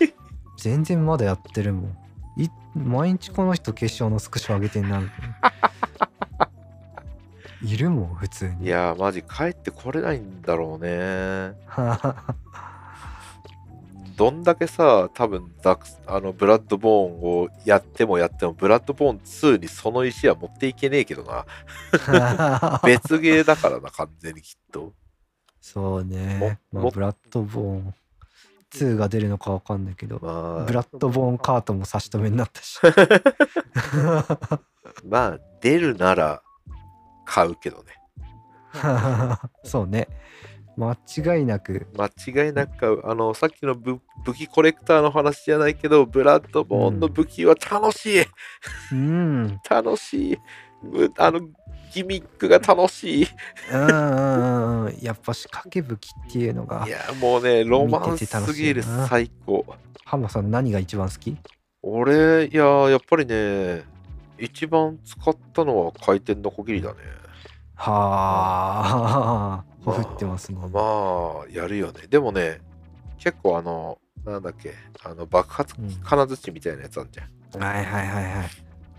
[0.58, 1.96] 全然まだやってるもん。
[2.36, 5.52] い毎日この人決勝のスクショ上げてんなみたいな。
[7.72, 8.66] いるもん、普通に。
[8.66, 11.54] いやー、マジ帰ってこれないんだろうね。
[14.18, 21.46] どんだけさ、多分ザクあのブラッドボーンをやってもやっても、ブラッドボーン2にその石は持っていけねえけどな。
[22.84, 24.92] 別ゲーだからな、完全にきっと。
[25.60, 26.58] そうね。
[26.72, 27.94] まあ、ブラッドボーン
[28.72, 32.80] 2が出るのかわかんないけど、まブラッドボーンカートも差し止めになったし。
[32.82, 34.60] あ、
[35.06, 36.42] まあ、出るなら
[37.24, 37.94] 買うけどね。
[39.62, 40.08] そうね。
[40.78, 40.96] 間
[41.36, 41.88] 違いなく。
[41.98, 42.06] 間
[42.46, 43.04] 違いなく買う。
[43.04, 48.24] あの、さっきの武武器コレクターの話じゃないけど、ブラッドボーンの武器は楽しい。
[48.92, 49.60] うん。
[49.68, 50.38] 楽しい。
[50.82, 51.40] むあの、
[51.92, 53.26] ギミックが楽しい。
[53.72, 54.98] うんうんうん。
[55.00, 56.90] やっぱ仕掛け武器っていうのがい。
[56.90, 59.66] や、もうね、ロマンすぎる、最高。
[60.04, 61.36] ハマさん何が一番好き？
[61.82, 63.82] 俺、いや、やっぱりね、
[64.38, 66.96] 一番使ったのは回転のこぎりだね。
[67.74, 69.64] はあ。
[69.92, 70.58] ほふってますね。
[70.72, 72.06] まあ、やるよね。
[72.08, 72.60] でもね、
[73.18, 74.74] 結構あの、なんだっけ、
[75.04, 77.24] あの爆発うん金槌みたいなやつあんじゃ
[77.58, 77.62] ん。
[77.62, 78.48] はいはいはいはい。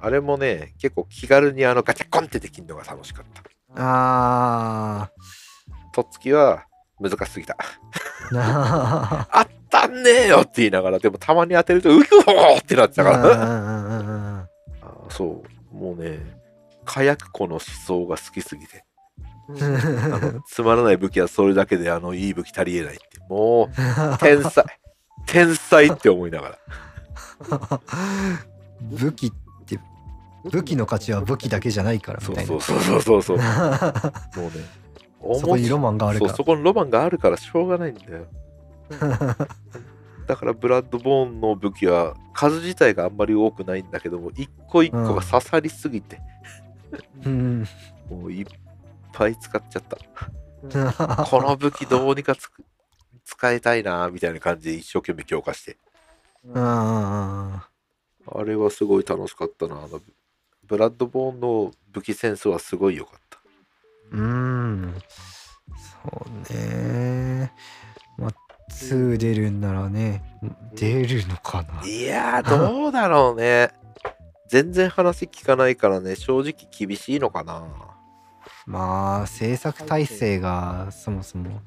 [0.02, 3.44] あれもね、結構気軽にあのガチャコンってできるのが楽しかった。
[3.76, 5.12] あ
[5.94, 6.66] とっつきは
[7.00, 7.58] 難しすぎた。
[8.32, 14.48] あったんねえよって言いながら、でもたまに当てると、うひょーってなってたから。
[14.82, 16.20] あそう、もうね、
[16.86, 18.84] 火薬庫の思想が好きすぎて。
[20.48, 23.04] つまらない武器はそれだけであのいい武器足りえないって。
[23.30, 23.70] もう、
[24.20, 24.66] 天才。
[25.26, 26.60] 天才って思いながら。
[28.82, 29.32] 武器っ
[29.66, 29.80] て
[30.52, 33.38] 武器の価値は武器だけじゃないからそうみたいなそうそうそうそう。
[33.38, 38.26] もうね、そこにロマンがあるかそうそこにロマンがあるからしょうがないんだよ。
[39.00, 39.38] ら
[40.28, 46.20] だからブラッドボーンの武器は数自体があんまり多くないんだけども、一個一個が刺さりすぎて、
[47.26, 47.66] うん
[48.10, 48.46] もういっ
[49.12, 49.98] ぱい使っちゃった。
[51.26, 52.64] この武器どうにかつく
[53.24, 55.78] 使いたいなみたいな感じで一生懸命強化して。
[56.46, 57.62] うん
[58.32, 59.76] あれはすごい楽しかったな。
[59.76, 60.02] あの
[60.66, 63.40] ブラッドボーンの武器センスはすごい良かった。
[64.12, 64.96] うん
[66.02, 67.54] そうね
[68.18, 68.32] まあ
[68.72, 70.24] 2出るんならね
[70.74, 73.72] 出るのかないやー、どうだろうね。
[74.48, 77.68] 全然話聞かないからね、正直厳しいのかな。
[78.70, 81.62] まあ制作体制がそもそも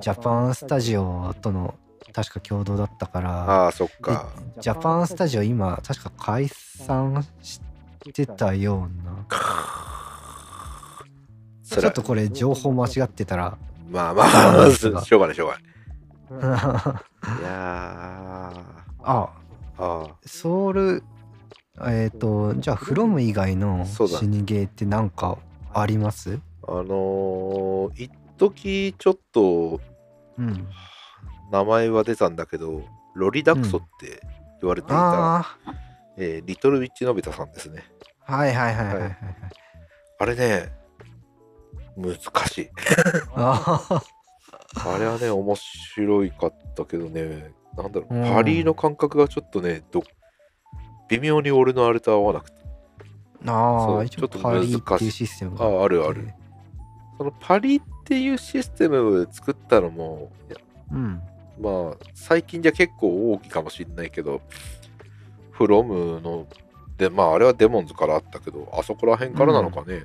[0.00, 1.74] ジャパンスタジオとの
[2.14, 4.32] 確か共同だったからああ、そっか。
[4.54, 7.60] でジャパンスタジオ今確か解散し
[8.14, 9.26] てたような
[11.62, 13.58] ちょっとこれ情報間違ってたら
[13.90, 15.64] まあまあ、しょうがないしょうがない。
[16.42, 17.04] あ
[17.40, 19.28] いやー、あ
[19.76, 21.02] あソウル
[21.86, 25.36] えっ、とじゃあフロム以外の死にゲーって何か
[25.74, 26.40] あります？
[26.66, 29.80] あのー、一時ちょっと
[30.38, 30.68] うん。
[31.52, 32.82] 名前は出たんだけど、
[33.14, 34.20] ロリダクソって
[34.60, 35.58] 言われていた、あ
[36.16, 37.84] えーリトルウィッチのび太さんですね。
[38.26, 39.02] あはいはいはいはいはい。
[39.02, 39.16] はい。
[40.18, 40.72] あれね、
[41.96, 42.14] 難
[42.48, 42.70] しい。
[43.36, 44.02] あ
[44.76, 48.34] あれはね、面白いかったけどね、なんだろう、うん。
[48.34, 50.02] パリの感覚がちょっとね、ど
[51.08, 52.63] 微妙に俺のあれと合わなくて。
[53.46, 54.66] ああちょっと難
[54.98, 55.10] しい。
[55.10, 56.28] システムがああるある。
[57.18, 60.32] そのパリっていうシステムを作ったのも、
[60.90, 61.22] うん。
[61.60, 64.40] まあ、最近じゃ結構大きいかもしれないけど、
[65.52, 66.46] フロムの、
[66.96, 70.04] で、まあ、あれはデモンズからあったけど、あそこら辺からなのかね。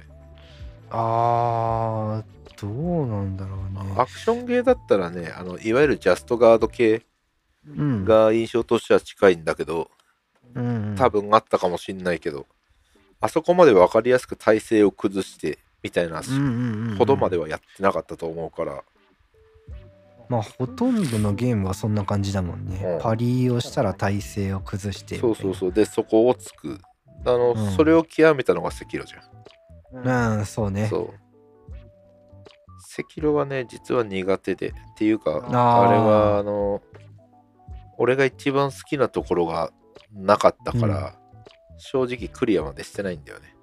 [0.91, 2.23] ああ
[2.59, 3.93] どうなんだろうね。
[3.97, 7.03] アクションゲーだったらね、あのいわゆるジャストガード系
[7.67, 8.05] うん。
[8.05, 9.89] が印象としては近いんだけど、
[10.55, 10.95] うん。
[10.97, 12.47] 多分あったかもしんないけど、
[13.21, 16.21] あそこまで分かりやすく体勢を崩してみたいな
[16.97, 18.83] ほどまではやってなかったと思うから、
[20.29, 22.99] まあほとんどのゲームはそんな感じだもんね、うん。
[23.01, 26.79] パリをしたら体勢を崩してそうそうそう、で、そこをつく。
[27.25, 27.71] あの、うん。
[27.71, 30.37] それを極めたのが赤色じゃん。
[30.37, 30.87] うんそうね。
[30.87, 31.13] そう。
[32.99, 34.69] 赤色はね、実は苦手で。
[34.69, 35.89] っていうか、あー。
[35.89, 36.81] あれは、あの、
[37.97, 39.71] 俺が一番好きなところが
[40.13, 41.18] なかったから、
[41.79, 43.55] 正直クリアまでしてないんだよね。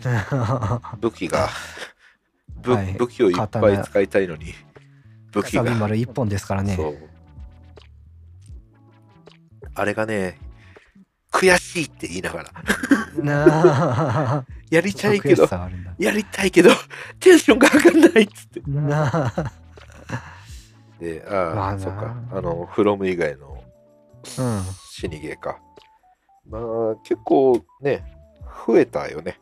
[1.00, 1.48] 武器が、
[2.62, 4.54] 武はい武器をいっぱい使いたいのに、
[5.32, 5.62] 武器が。
[5.74, 6.78] 丸一本ですからね。
[9.74, 10.38] あれがね、
[11.30, 12.50] 悔しいって言いながら、
[14.70, 15.48] やりたいけど
[15.98, 16.70] やりたいけど、
[17.20, 18.60] テンションが上がんないっつって。
[18.66, 19.52] なあ
[20.98, 22.14] で、ああ、そうか。
[22.32, 23.62] あの、フロム以外の
[24.38, 25.58] うん死にゲーか。
[26.50, 28.04] まあ、結構ね、
[28.66, 29.38] 増えたよね。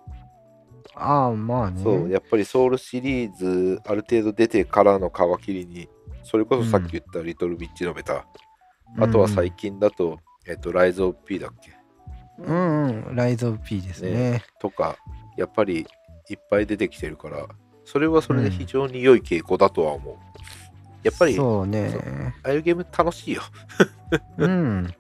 [0.95, 1.83] ああまあね。
[1.83, 5.89] そう、やっぱりソウルシリーズ、ある程度出てからの皮切りに、
[6.23, 8.27] それこそさっき言ったリトルビッチのベタ、
[8.99, 11.73] あとは最近だと、えっと、ライズ・オブ・ピーだっけ？
[12.43, 14.43] うんうんライズ・オブ・ピーですね。
[14.61, 14.97] とか、
[15.37, 15.87] やっぱり
[16.29, 17.47] いっぱい出てきてるから、
[17.85, 20.17] それはそれで非常に良い傾向だとは思う。
[21.03, 23.43] やっぱり、あそうねあいうゲーム楽しいよ。
[24.37, 24.95] うん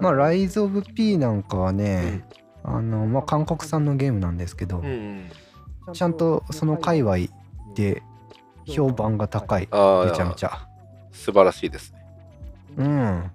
[0.00, 2.24] まあライズ・オブ・ピーなんかはね、
[2.62, 5.30] あのまあ韓国産のゲームなんですけど、うん。
[5.92, 7.16] ちゃんとその界隈
[7.74, 8.02] で
[8.66, 10.66] 評判が高いめちゃめちゃ
[11.12, 11.98] 素晴らしいですね。
[12.76, 13.30] うん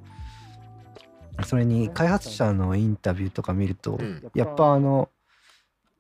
[1.46, 4.30] それに開発者のインタビューとか見ると、うん。
[4.34, 5.10] やっぱあの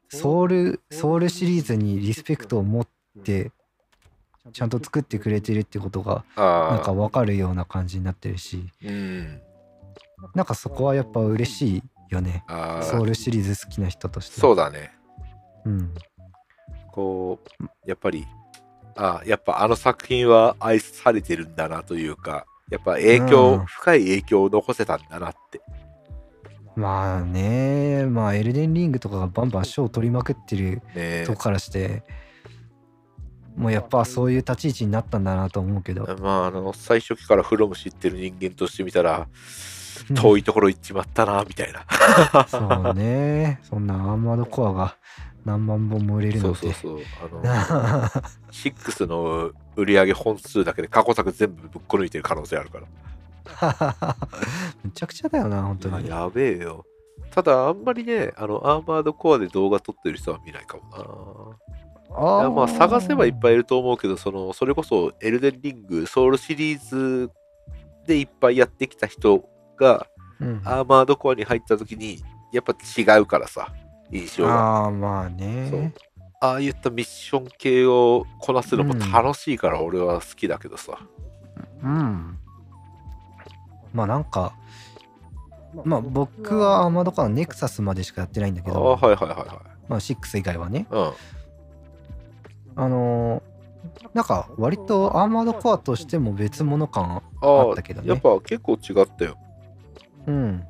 [0.09, 2.87] ソウルソウルシリーズにリスペクトを持っ
[3.23, 3.51] て
[4.51, 9.41] ちゃんと作ってくれてるってことがなんか分かるような感じになってるしうん。
[10.35, 12.43] なんかそこはやっぱ嬉しいよね。
[12.81, 14.39] ソウルシリーズ好きな人として。
[14.39, 14.91] そうだね。
[15.65, 15.93] うん。
[16.91, 18.25] こう、やっぱり、
[18.95, 23.65] ああ、やっぱあの作品は愛されてるんだなというか、やっぱ影響、うん。
[23.65, 25.61] 深い影響を残せたんだなって。
[26.75, 28.05] まあね。
[28.05, 31.23] まあエルデンリングとかがバンバン賞を取りまくってるね。
[31.25, 32.03] とこからして
[33.59, 36.05] もうやっぱそういう立ち位置になったんだなと思うけど。
[36.21, 39.27] まあ、あの、最初期からフロム知ってる人間としてみたら、
[40.15, 42.47] 遠いところ行っちまったな、みたいな。
[42.47, 44.95] そうねそんなアーマードコアが
[45.45, 46.99] 何万本も売れるそのでうそうそう。
[47.23, 48.07] あの、
[48.51, 52.87] 6の売り上げ本数だけで過去作全部ぶっこ抜いてる可能性あるから。
[54.83, 56.85] めちゃくちゃだよな本当にややべえよ。
[57.31, 60.97] ただ、あんまりね、あの、アーマードコアで動画撮ってる人は見ないかもな。
[60.99, 61.69] い
[62.11, 67.31] あやまあ、探せばいっぱいいると思うけど、その、それこそ、エルデンリング、ソウルシリーズ
[68.07, 69.47] でいっぱいやってきた人
[69.79, 70.07] が、
[70.39, 72.23] うんアーマードコアに入った時に、
[72.53, 73.73] やっぱ違うからさ、
[74.11, 74.53] 印象が。
[74.53, 75.93] ああまあね
[76.41, 80.97] ああいったミッション系をこなすのも楽しいから俺は好きだけどさ。
[81.83, 82.37] うん
[83.93, 84.53] まあなんか
[85.83, 89.47] まあ僕はアーマードコアネクサスまでしかやってないんだけああ、どはいはいはいはい。
[89.89, 91.11] まあ6以外はねうん。
[92.77, 93.49] あのー
[94.13, 99.37] なんか割とアーマードコアとしても別物感ああったけどねやっぱ結構違ったよ。
[100.27, 100.63] うん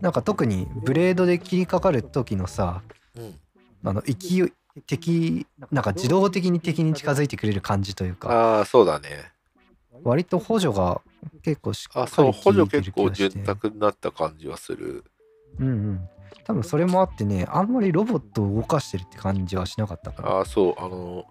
[0.00, 2.82] なんか特にブレードで切りかかる時のさ
[3.16, 3.34] うん。
[3.84, 4.52] あの勢い
[4.86, 9.32] 敵なんか自動的に敵に近づいてくれる感じというかああ、そうだね。
[10.02, 11.00] 割と補助が
[11.42, 15.04] 結構しっあ、かそう、り効いて補助結構潤沢になった感じはする。
[15.60, 16.08] うんうん
[16.44, 21.24] 多分それもあってねあんまりロボットを動かしてるって感じはしなかったからああ、そう、あの、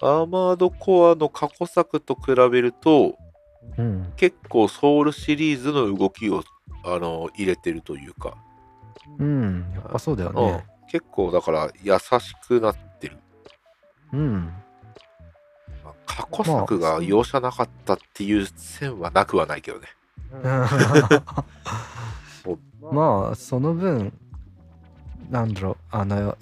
[0.00, 3.18] アーマードコアの過去作と比べると、
[3.76, 4.12] うん。
[4.16, 6.42] 結構ソウルシリーズの動きを
[6.84, 8.36] あの入れてるというか、
[9.18, 9.70] うん。
[9.74, 10.46] やっぱそうだようん。
[10.46, 13.18] ね結構だから優しくなってる。
[14.12, 14.52] うん。
[15.84, 19.86] まあ過去作が容赦なかったっていう線はなくはないけどね。
[22.90, 23.34] まあ。
[23.36, 24.12] その分
[25.30, 26.36] なんだろうあの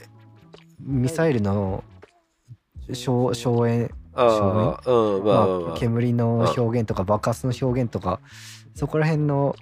[0.81, 1.83] ミサイルの
[2.89, 8.21] 硝硝煙ああ、うん、まあ煙の表現とか爆発の表現とか
[8.75, 9.55] そこら辺の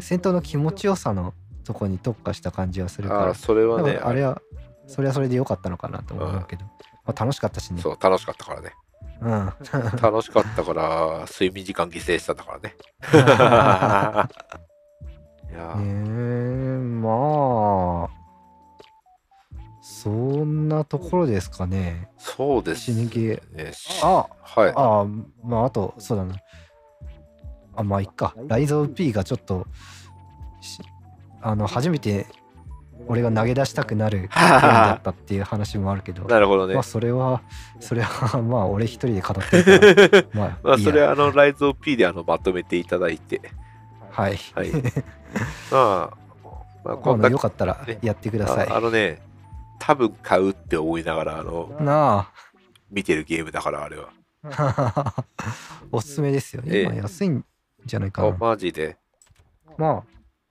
[0.00, 1.34] 戦闘の気持ちよさの
[1.64, 3.20] とこに特化した感じはするから。
[3.26, 4.40] ああ、それはね、らあれは
[4.86, 6.64] それはそれで良かったのかなと思うけど、
[7.04, 7.80] まあ、楽しかったしね。
[7.80, 8.72] そう、楽しかったからね。
[9.20, 9.52] うん。
[10.02, 12.74] 楽しかったから、睡眠時間犠牲したんだからね。
[15.52, 18.21] いやねまあ
[20.02, 22.08] そんなところですかね。
[22.18, 23.38] そうです死に
[24.02, 24.72] あはい。
[24.74, 25.06] あ
[25.44, 26.34] まああとそうだな。
[27.76, 28.34] あまあいっか。
[28.48, 29.64] ライズ・オブ・ピーがちょっと
[30.60, 30.80] し
[31.40, 32.26] あの初めて
[33.06, 36.24] 俺が投げ出したくなるだったっていう話もあるけど。
[36.24, 36.74] なるほどね。
[36.74, 36.82] まあ。
[36.82, 37.42] それは
[37.78, 40.48] それはまあ俺一人で語ってるから。
[40.64, 43.40] まあそれはあの、ライズ OP であのまとめていただいて、
[44.10, 44.36] はい。
[44.52, 44.72] はい。
[45.70, 46.16] まあ、
[46.84, 48.68] まあ、こ今度よかったらやってください。
[48.68, 49.22] ああのね、
[49.84, 52.30] 多分買うって思いながら、あの、な
[52.88, 54.10] 見てるゲームだから、あれは。
[54.44, 55.24] あ
[55.90, 57.44] おすすめですよええ今安いん
[57.84, 58.96] じゃないかあなマジで。
[59.76, 60.02] まあ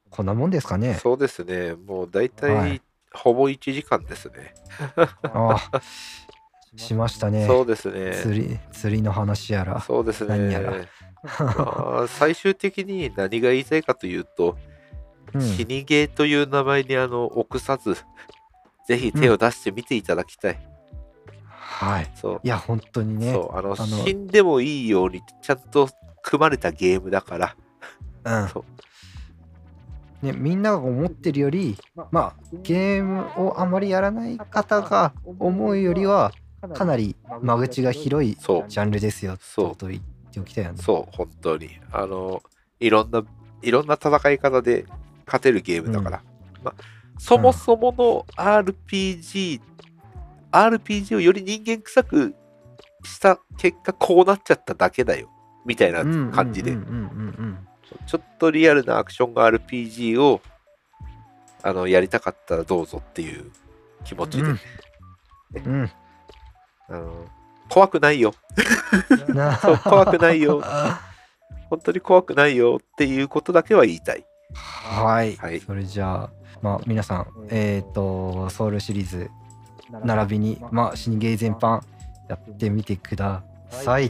[0.09, 1.75] こんなもんですかねそうですね。
[1.75, 2.81] もう大は体い、
[3.13, 4.53] ほぼ1時間ですね。
[5.23, 5.81] ああ
[6.75, 8.13] しましたねそうですね。
[8.21, 10.71] 釣り釣りの話やらそうですね何やら。
[11.39, 14.57] ま あ最終的に何が言いたいかというと、
[15.33, 17.95] うん死にゲーという名前にあの臆さず、
[18.91, 20.59] ぜひ手を出してみていただきたい。
[21.47, 22.39] はいそう。
[22.43, 25.89] いや本当にねそうあのあの死んでもいいようにちゃんと
[26.21, 27.55] 組まれたゲームだから、
[28.25, 28.65] うんそ
[30.21, 31.77] うね、みんなが思ってるより
[32.11, 36.31] まあゲームをあまりやらない方が思うよりは
[36.75, 40.01] かなり間口が広いそうジャンルですよってそうことを言っ
[40.33, 40.81] ておきたいよね。
[40.81, 41.69] そう、本当に。
[41.91, 42.41] あの、
[42.79, 43.23] いろんな、
[43.61, 44.85] いろんな戦い方で
[45.25, 46.23] 勝てるゲームだから。
[46.63, 46.83] まあ、
[47.21, 49.61] そもそもの RPG、
[50.51, 52.35] RPG をより人間臭く
[53.03, 55.29] した結果、こうなっちゃっただけだよ。
[55.63, 56.77] みたいなうん感じでうん。
[56.77, 56.87] うんう
[57.43, 57.67] ん
[58.07, 60.41] ちょっとリアルなアクションが RPG を、
[61.61, 63.51] あの、やりたかったらどうぞっていう
[64.03, 64.43] 気持ちで。
[64.43, 64.59] うん
[65.53, 65.91] うん
[66.89, 67.25] あの
[67.69, 68.33] 怖くないよ。
[69.61, 70.61] そう怖くないよ
[71.69, 74.25] 本当に怖くないよっていうことだけは言いたい。
[74.53, 79.29] はい、はいそれじゃあまあ皆さんえっ、とソウルシリーズ
[80.03, 81.81] 並びにまあ死にゲー全般
[82.29, 84.09] やってみてください。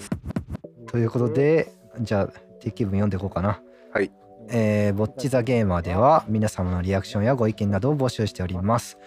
[0.87, 3.61] ということでじゃあ定期文読んでいこうかな。
[3.93, 4.11] はい。
[4.49, 8.97] えー、ぼっちザゲーマーでは皆様のリアクションやご意見などを募集しております。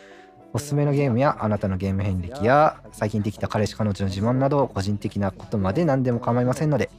[0.54, 6.90] おすすめのゲームやあなたのゲーム遍歴や最近できた彼氏彼女の自慢など個人的なことまで何でも構いませんので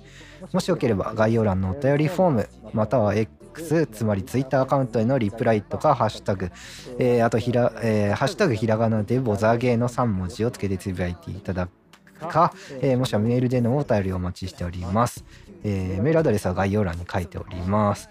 [0.51, 6.51] もしよければ概要欄のお便りフォームまたは X つまり Twitter アカウントへのリプライとかハッシュタグ、
[6.99, 15.23] えーあとひら、えーハッシュタグひらがなでボザゲーの3文字をつけてつぶやいていただくか、えーもしくはメールでのお便りをお待ちしております、
[15.63, 18.09] えーメールアドレスは概要欄に書いております。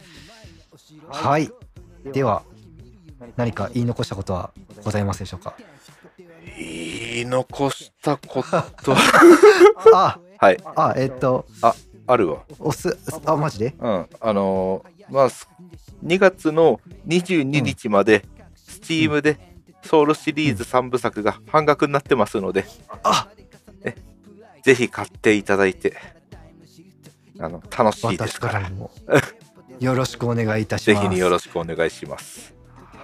[1.09, 1.51] はい。
[2.13, 2.43] では
[3.37, 4.51] 何か言い残したことは
[4.85, 5.55] ございますでしょうか？
[6.59, 8.43] 言い残したこ
[8.83, 8.95] と。
[9.95, 11.47] あはい、あえっと
[12.07, 12.43] あるわ。
[12.59, 13.75] おすあマジで？
[13.79, 14.07] うん。
[14.21, 15.49] あのーまあ、す
[16.05, 18.25] 2月の22日まで、
[18.57, 19.39] Steam で
[19.83, 22.65] ソウルシリーズ3部作が半額になってますので、
[23.03, 23.29] あ
[24.65, 25.95] ぜひ買っていただいて、
[27.39, 28.49] あの楽しいです私か。
[28.49, 28.91] かららも
[29.79, 32.55] よろしくお願いいたしぜます ひによろしくお願いします。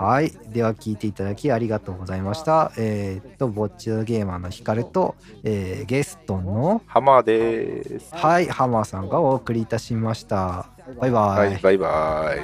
[0.00, 0.32] はい。
[0.48, 2.72] では聞いていただきありがとうございました。
[2.78, 8.14] えーっと、ぼっちのゲーマーのヒカルと、えーゲストの、ハマーです。
[8.14, 10.70] はい、ハマーさんがお送りいたしました。
[10.98, 11.48] バイバイ。
[11.48, 11.86] はい、バイバ
[12.34, 12.38] イ。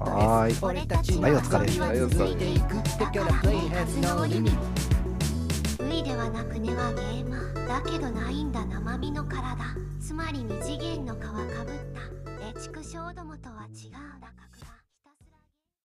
[0.00, 1.22] はーい。
[1.22, 1.68] はい、お疲れ。
[1.86, 2.36] はい、お疲れ。
[5.86, 9.56] ウイではなく根はゲーマーだけどないんだ生身の体
[10.00, 11.44] つまり二次元の皮かぶっ
[11.94, 13.90] たエチクショーどもとは違う